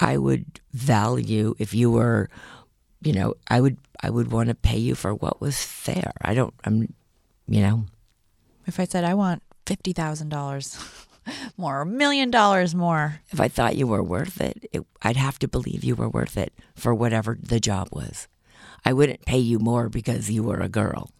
[0.00, 2.30] I would value if you were,
[3.06, 6.12] you know, I would I would want to pay you for what was fair.
[6.20, 6.92] I don't I'm
[7.48, 7.84] you know,
[8.66, 10.78] If I said I want fifty thousand dollars
[11.56, 15.38] more, a million dollars more, if I thought you were worth it, it, I'd have
[15.40, 18.26] to believe you were worth it for whatever the job was.
[18.84, 21.10] I wouldn't pay you more because you were a girl.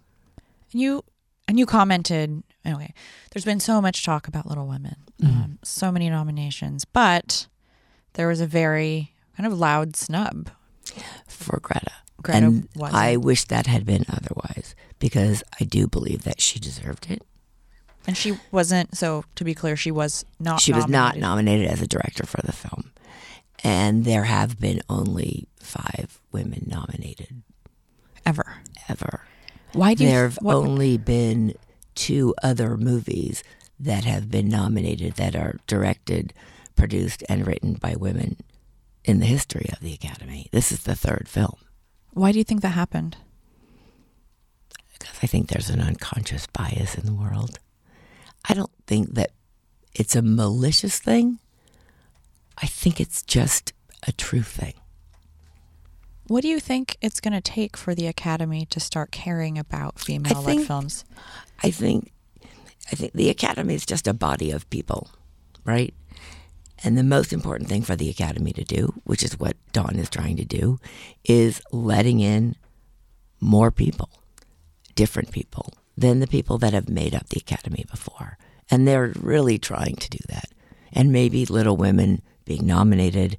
[0.73, 1.05] and you
[1.49, 2.43] and you commented.
[2.65, 2.93] Anyway,
[3.31, 7.47] there's been so much talk about Little Women, um, so many nominations, but
[8.15, 10.51] there was a very kind of loud snub.
[11.27, 11.93] For Greta.
[12.23, 12.97] Greta and wasn't.
[12.97, 17.23] I wish that had been otherwise because I do believe that she deserved it.
[18.07, 18.97] And she wasn't.
[18.97, 20.61] So to be clear, she was not.
[20.61, 21.21] she was not nominated.
[21.21, 22.93] nominated as a director for the film.
[23.65, 27.43] And there have been only five women nominated
[28.25, 28.59] ever.
[28.89, 29.23] ever.
[29.73, 30.07] Why do?
[30.07, 31.55] There have only been
[31.95, 33.43] two other movies
[33.79, 36.33] that have been nominated that are directed,
[36.77, 38.37] produced, and written by women
[39.07, 40.49] in the history of the Academy.
[40.53, 41.57] This is the third film.
[42.13, 43.17] why do you think that happened?
[44.99, 47.59] because I think there's an unconscious bias in the world.
[48.49, 49.31] I don't think that
[49.95, 51.39] it's a malicious thing.
[52.59, 53.73] I think it's just
[54.07, 54.75] a true thing.
[56.29, 59.99] What do you think it's going to take for the Academy to start caring about
[59.99, 61.05] female-led films?
[61.63, 62.13] I think
[62.91, 65.11] I think the academy is just a body of people,
[65.65, 65.93] right?
[66.85, 70.11] And the most important thing for the academy to do, which is what Dawn is
[70.11, 70.79] trying to do,
[71.25, 72.57] is letting in
[73.41, 74.11] more people,
[74.95, 78.39] different people than the people that have made up the academy before.
[78.71, 80.51] And they're really trying to do that.
[80.93, 83.39] And maybe Little Women being nominated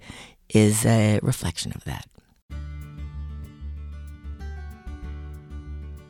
[0.50, 2.08] is a reflection of that.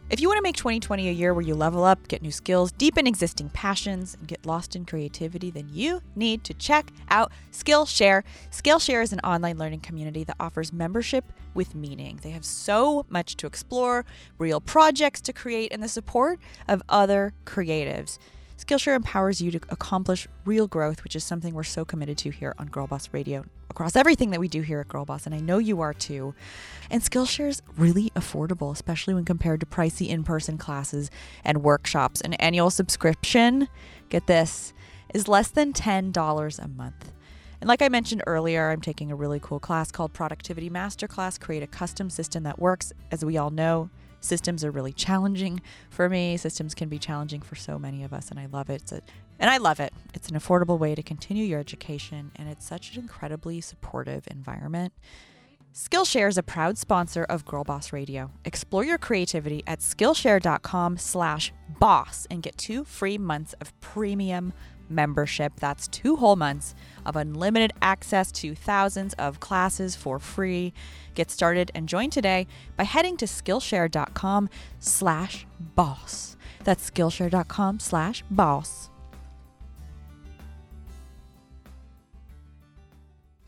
[0.09, 2.71] If you want to make 2020 a year where you level up, get new skills,
[2.71, 8.23] deepen existing passions, and get lost in creativity, then you need to check out Skillshare.
[8.49, 12.21] Skillshare is an online learning community that offers membership with meaning.
[12.23, 14.05] They have so much to explore,
[14.37, 16.39] real projects to create, and the support
[16.69, 18.17] of other creatives.
[18.57, 22.55] Skillshare empowers you to accomplish real growth, which is something we're so committed to here
[22.57, 23.43] on Girl Boss Radio
[23.77, 26.33] across everything that we do here at Girl Boss, and I know you are too.
[26.89, 31.11] And Skillshare is really affordable, especially when compared to pricey in person classes
[31.45, 32.19] and workshops.
[32.21, 33.67] An annual subscription,
[34.09, 34.73] get this,
[35.13, 37.13] is less than $10 a month.
[37.61, 41.61] And like I mentioned earlier, I'm taking a really cool class called Productivity Masterclass Create
[41.61, 42.93] a Custom System That Works.
[43.11, 46.37] As we all know, systems are really challenging for me.
[46.37, 48.91] Systems can be challenging for so many of us, and I love it.
[48.91, 49.01] A,
[49.39, 49.93] and I love it.
[50.13, 54.93] It's an affordable way to continue your education, and it's such an incredibly supportive environment.
[55.73, 58.31] Skillshare is a proud sponsor of Girl Boss Radio.
[58.45, 64.53] Explore your creativity at Skillshare.com slash boss and get two free months of premium
[64.89, 65.53] membership.
[65.59, 66.75] That's two whole months
[67.05, 70.73] of unlimited access to thousands of classes for free.
[71.15, 76.37] Get started and join today by heading to Skillshare.com slash boss.
[76.63, 78.89] That's Skillshare.com slash boss.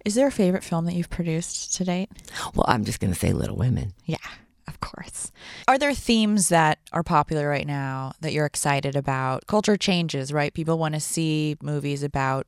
[0.06, 2.10] Is there a favorite film that you've produced to date?
[2.56, 3.94] Well, I'm just going to say Little Women.
[4.06, 4.18] Yeah,
[4.70, 5.32] of course.
[5.68, 9.48] Are there themes that are popular right now that you're excited about?
[9.48, 10.54] Culture changes, right?
[10.54, 12.48] People want to see movies about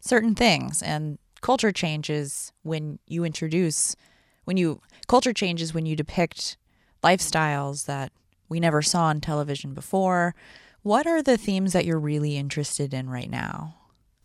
[0.00, 3.96] certain things, and culture changes when you introduce,
[4.44, 6.56] when you, culture changes when you depict
[7.02, 8.12] lifestyles that
[8.48, 10.34] we never saw on television before.
[10.82, 13.74] What are the themes that you're really interested in right now?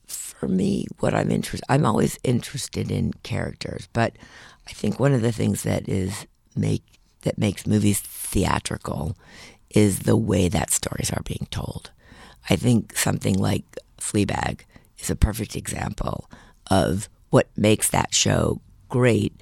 [0.07, 4.15] for me, what I'm interested, I'm always interested in characters, but
[4.67, 6.83] I think one of the things that is make
[7.25, 9.17] that makes movies theatrical
[9.69, 11.91] is the way that stories are being told.
[12.49, 14.61] I think something like Fleabag
[14.99, 16.29] is a perfect example
[16.71, 19.33] of what makes that show great.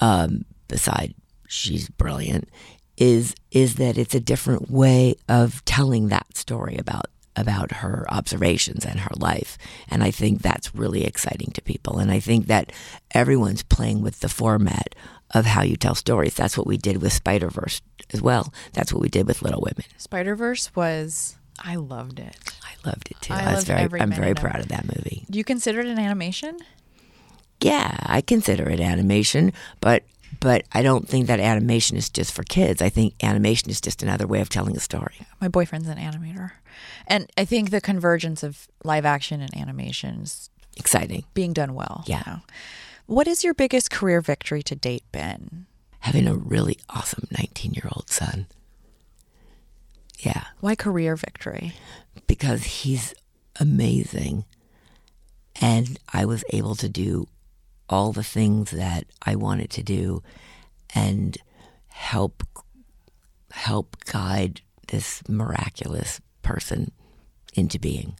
[0.00, 1.14] Um, beside
[1.46, 2.48] she's brilliant,
[2.96, 7.06] is is that it's a different way of telling that story about
[7.36, 9.56] about her observations and her life.
[9.88, 11.98] And I think that's really exciting to people.
[11.98, 12.72] And I think that
[13.12, 14.96] everyone's playing with the format
[15.32, 16.34] of how you tell stories.
[16.34, 17.80] That's what we did with Spider Verse
[18.12, 18.52] as well.
[18.72, 19.84] That's what we did with Little Women.
[19.96, 22.36] Spider Verse was, I loved it.
[22.62, 23.34] I loved it too.
[23.34, 25.24] I I was very, I'm very proud of that movie.
[25.30, 26.58] Do you consider it an animation?
[27.60, 30.04] Yeah, I consider it animation, but
[30.40, 32.80] but I don't think that animation is just for kids.
[32.80, 35.14] I think animation is just another way of telling a story.
[35.40, 36.52] My boyfriend's an animator.
[37.08, 41.24] And I think the convergence of live action and animation is Exciting.
[41.34, 42.04] being done well.
[42.06, 42.22] Yeah.
[42.26, 42.42] now.
[43.08, 45.64] What is your biggest career victory to date been?
[46.00, 48.46] Having a really awesome 19 year old son.
[50.18, 51.72] Yeah, Why career victory?
[52.26, 53.14] because he's
[53.58, 54.44] amazing.
[55.58, 57.28] And I was able to do
[57.88, 60.22] all the things that I wanted to do
[60.94, 61.38] and
[61.88, 62.42] help
[63.52, 66.90] help guide this miraculous person
[67.54, 68.18] into being.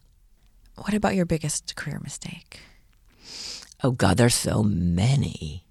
[0.77, 2.61] What about your biggest career mistake?
[3.81, 5.63] Oh God, there's so many.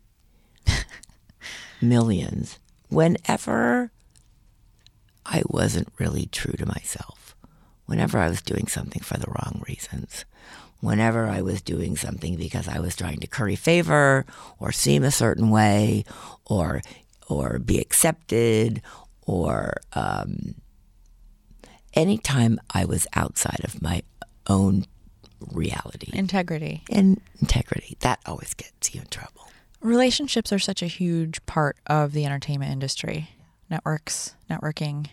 [1.81, 2.59] Millions.
[2.89, 3.91] Whenever
[5.27, 7.37] I wasn't really true to myself,
[7.85, 10.25] whenever I was doing something for the wrong reasons,
[10.81, 14.25] whenever I was doing something because I was trying to curry favor
[14.59, 16.05] or seem a certain way
[16.47, 16.81] or
[17.29, 18.81] or be accepted
[19.27, 20.55] or um,
[21.93, 24.03] anytime I was outside of my
[24.47, 24.87] own
[25.53, 26.85] reality Integrity.
[26.91, 29.49] and integrity, that always gets you in trouble.
[29.81, 33.31] Relationships are such a huge part of the entertainment industry.
[33.71, 35.07] Networks, networking.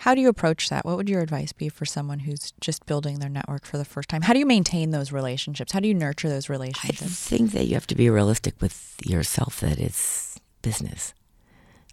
[0.00, 0.84] How do you approach that?
[0.84, 4.08] What would your advice be for someone who's just building their network for the first
[4.10, 4.22] time?
[4.22, 5.72] How do you maintain those relationships?
[5.72, 7.02] How do you nurture those relationships?
[7.02, 11.14] I think that you have to be realistic with yourself that it's business.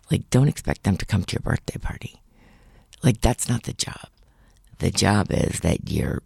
[0.10, 2.22] Like, don't expect them to come to your birthday party.
[3.04, 4.10] Like, that's not the job.
[4.80, 6.22] The job is that you're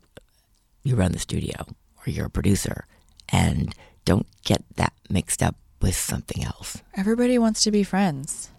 [0.86, 1.66] you run the studio
[2.06, 2.86] or you're a producer,
[3.30, 3.74] and
[4.06, 6.82] don't get that mixed up with something else.
[6.96, 8.50] Everybody wants to be friends.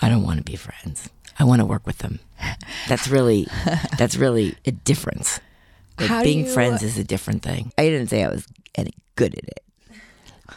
[0.00, 1.10] I don't want to be friends.
[1.38, 2.20] I want to work with them.
[2.88, 3.46] That's really
[3.98, 5.40] that's really a difference.
[5.98, 7.72] Like being you- friends is a different thing.
[7.78, 9.62] I didn't say I was any good at it,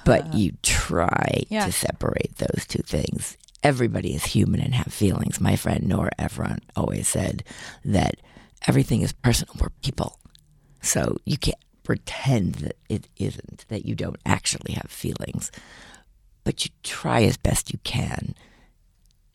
[0.05, 0.37] but uh-huh.
[0.37, 1.65] you try Yeah.
[1.65, 3.37] to separate those two things.
[3.63, 5.39] Everybody is human and have feelings.
[5.41, 7.43] My friend Nora Ephron always said
[7.85, 8.15] that
[8.67, 9.55] everything is personal.
[9.59, 10.19] We're people,
[10.81, 13.65] so you can't pretend that it isn't.
[13.69, 15.51] That you don't actually have feelings,
[16.43, 18.35] but you try as best you can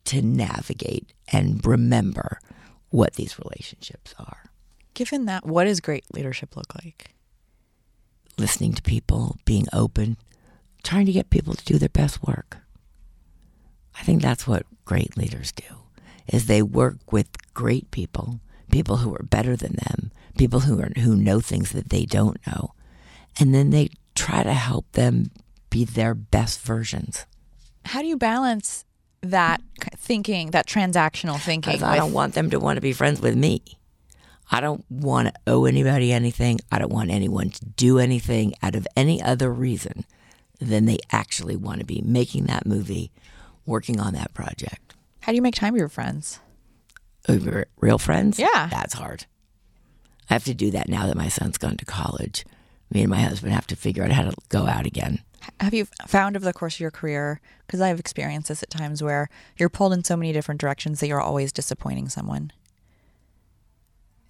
[0.04, 2.38] to navigate and remember
[2.90, 4.44] what these relationships are.
[4.94, 7.14] Given that, what does great leadership look like?
[8.38, 10.16] Listening to people, being open,
[10.84, 12.58] trying to get people to do their best work.
[13.98, 15.64] I think that's what great leaders do.
[16.28, 18.40] Is they work with great people,
[18.74, 22.44] people who are better than them, people who are who know things that they don't
[22.44, 22.74] know,
[23.38, 25.30] and then they try to help them
[25.70, 27.24] be their best versions.
[27.84, 28.84] How do you balance
[29.20, 29.62] that
[29.96, 31.84] thinking, that transactional thinking?
[31.84, 33.62] I with- don't want them to want to be friends with me.
[34.50, 36.58] I don't want to owe anybody anything.
[36.72, 40.04] I don't want anyone to do anything out of any other reason
[40.60, 43.12] than they actually want to be making that movie,
[43.66, 44.94] working on that project.
[45.20, 46.40] How do you make time for your friends?
[47.28, 48.38] Over real friends?
[48.38, 48.68] Yeah.
[48.70, 49.26] That's hard.
[50.30, 52.44] I have to do that now that my son's gone to college.
[52.90, 55.20] Me and my husband have to figure out how to go out again.
[55.60, 59.02] Have you found over the course of your career, because I've experienced this at times
[59.02, 62.52] where you're pulled in so many different directions that you're always disappointing someone?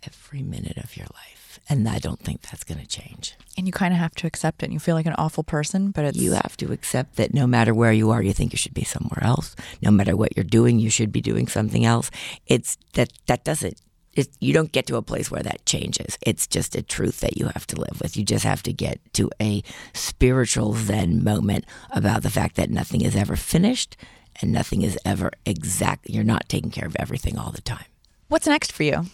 [0.07, 1.61] Every minute of your life.
[1.69, 3.35] And I don't think that's going to change.
[3.57, 4.67] And you kind of have to accept it.
[4.67, 7.47] And you feel like an awful person, but it's You have to accept that no
[7.47, 9.55] matter where you are, you think you should be somewhere else.
[9.81, 12.11] No matter what you're doing, you should be doing something else.
[12.47, 13.81] It's that that doesn't.
[14.13, 16.19] It, you don't get to a place where that changes.
[16.25, 18.17] It's just a truth that you have to live with.
[18.17, 23.01] You just have to get to a spiritual Zen moment about the fact that nothing
[23.01, 23.97] is ever finished
[24.41, 26.09] and nothing is ever exact.
[26.09, 27.87] You're not taking care of everything all the time.
[28.29, 29.07] What's next for you?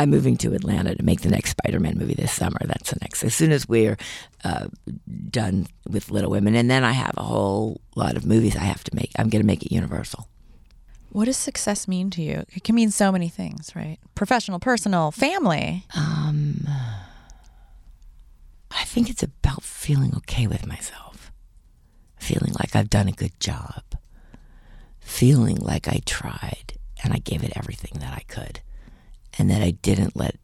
[0.00, 2.56] I'm moving to Atlanta to make the next Spider-Man movie this summer.
[2.64, 3.22] That's the next.
[3.22, 3.98] As soon as we're
[4.42, 4.68] uh,
[5.28, 8.82] done with Little Women, and then I have a whole lot of movies I have
[8.84, 9.10] to make.
[9.18, 10.26] I'm going to make it Universal.
[11.10, 12.44] What does success mean to you?
[12.54, 13.98] It can mean so many things, right?
[14.14, 15.84] Professional, personal, family.
[15.94, 16.66] Um,
[18.70, 21.30] I think it's about feeling okay with myself,
[22.16, 23.82] feeling like I've done a good job,
[24.98, 28.60] feeling like I tried and I gave it everything that I could,
[29.38, 30.36] and that I didn't let,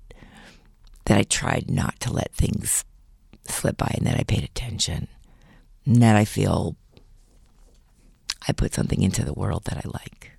[1.06, 2.84] that I tried not to let things
[3.44, 5.08] slip by, and that I paid attention,
[5.84, 6.76] and that I feel
[8.48, 10.32] I put something into the world that I like.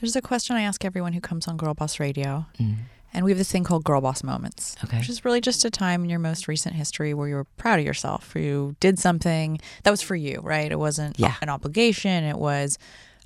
[0.00, 2.46] There's a question I ask everyone who comes on Girl Boss Radio.
[2.58, 2.76] Mm.
[3.14, 4.98] And we have this thing called Girl Boss Moments, Okay.
[4.98, 7.78] which is really just a time in your most recent history where you were proud
[7.78, 10.72] of yourself, where you did something that was for you, right?
[10.72, 11.34] It wasn't Yeah.
[11.42, 12.24] an obligation.
[12.24, 12.78] It was,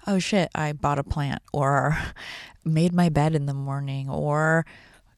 [0.07, 1.99] oh shit, I bought a plant or
[2.65, 4.65] made my bed in the morning or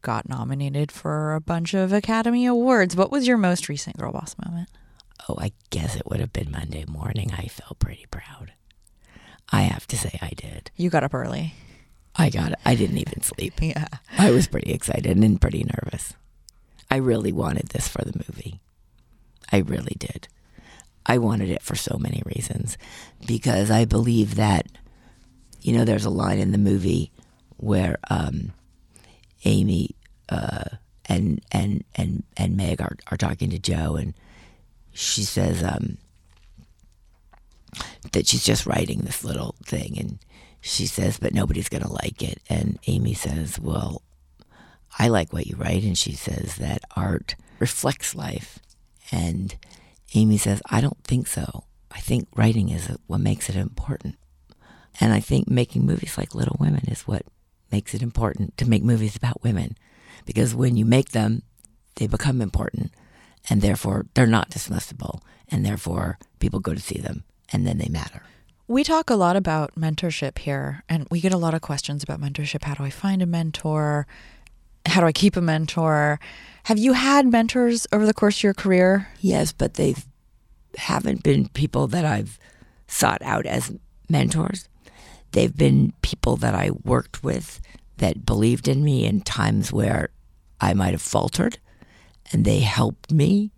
[0.02, 2.96] got nominated for a bunch of Academy Awards.
[2.96, 4.68] What was your most recent Girl Boss moment?
[5.28, 7.32] Oh, I guess it would have been Monday morning.
[7.36, 8.52] I felt pretty proud.
[9.50, 10.70] I have to say, I did.
[10.76, 11.54] You got up early.
[12.14, 12.58] I got it.
[12.64, 13.54] I didn't even sleep.
[13.62, 13.86] Yeah.
[14.16, 16.14] I was pretty excited and pretty nervous.
[16.90, 18.60] I really wanted this for the movie.
[19.52, 20.28] I really did.
[21.08, 22.76] I wanted it for so many reasons
[23.26, 24.66] because I believe that,
[25.62, 27.10] you know, there's a line in the movie
[27.56, 28.52] where um,
[29.44, 29.96] Amy
[30.28, 30.64] uh,
[31.06, 34.12] and and and and Meg are, are talking to Jo, and
[34.92, 35.96] she says um,
[38.12, 40.18] that she's just writing this little thing, and
[40.60, 42.42] she says, but nobody's going to like it.
[42.50, 44.02] And Amy says, well,
[44.98, 48.58] I like what you write, and she says that art reflects life,
[49.10, 49.56] and
[50.14, 51.64] Amy says, I don't think so.
[51.90, 54.16] I think writing is what makes it important.
[55.00, 57.22] And I think making movies like Little Women is what
[57.70, 59.76] makes it important to make movies about women.
[60.24, 61.42] Because when you make them,
[61.96, 62.92] they become important
[63.48, 67.88] and therefore they're not dismissible and therefore people go to see them and then they
[67.88, 68.22] matter.
[68.66, 72.20] We talk a lot about mentorship here and we get a lot of questions about
[72.20, 72.64] mentorship.
[72.64, 74.06] How do I find a mentor?
[74.86, 76.18] How do I keep a mentor?
[76.64, 79.08] Have you had mentors over the course of your career?
[79.20, 79.94] Yes, but they
[80.76, 82.38] haven't been people that I've
[82.86, 83.74] sought out as
[84.08, 84.68] mentors.
[85.32, 87.60] They've been people that I worked with
[87.98, 90.10] that believed in me in times where
[90.60, 91.58] I might have faltered
[92.32, 93.50] and they helped me.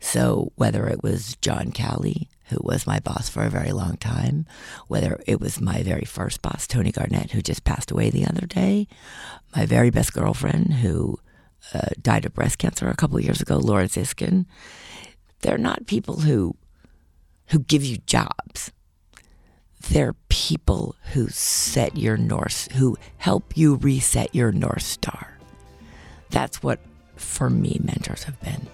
[0.00, 4.46] So whether it was John Calley, who was my boss for a very long time,
[4.86, 8.46] whether it was my very first boss, Tony Garnett, who just passed away the other
[8.46, 8.88] day,
[9.54, 11.18] my very best girlfriend, who
[11.74, 14.46] uh, died of breast cancer a couple years ago, Laura Ziskin.
[15.40, 16.56] They're not people who
[17.48, 18.72] who give you jobs.
[19.90, 25.38] They're people who set your north, who help you reset your north star.
[26.30, 26.80] That's what,
[27.16, 28.68] for me, mentors have been.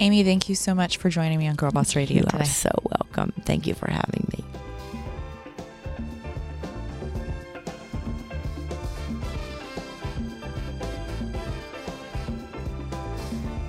[0.00, 2.38] Amy, thank you so much for joining me on Girl Boss Radio you today.
[2.38, 3.32] are so welcome.
[3.44, 4.44] Thank you for having me.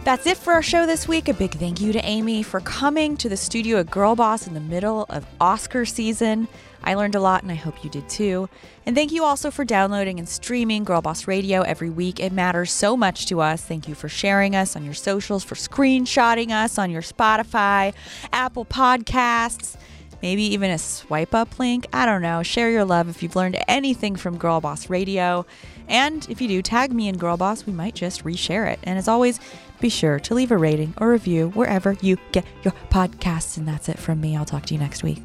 [0.03, 1.27] That's it for our show this week.
[1.29, 4.53] A big thank you to Amy for coming to the studio at Girl Boss in
[4.53, 6.47] the middle of Oscar season.
[6.83, 8.49] I learned a lot and I hope you did too.
[8.85, 12.19] And thank you also for downloading and streaming Girl Boss Radio every week.
[12.19, 13.61] It matters so much to us.
[13.61, 17.93] Thank you for sharing us on your socials, for screenshotting us on your Spotify,
[18.31, 19.75] Apple Podcasts,
[20.21, 21.85] maybe even a swipe up link.
[21.93, 22.43] I don't know.
[22.43, 25.45] Share your love if you've learned anything from Girl Boss Radio.
[25.87, 27.65] And if you do, tag me in Girl Boss.
[27.65, 28.79] We might just reshare it.
[28.83, 29.39] And as always,
[29.79, 33.57] be sure to leave a rating or review wherever you get your podcasts.
[33.57, 34.35] And that's it from me.
[34.35, 35.21] I'll talk to you next week.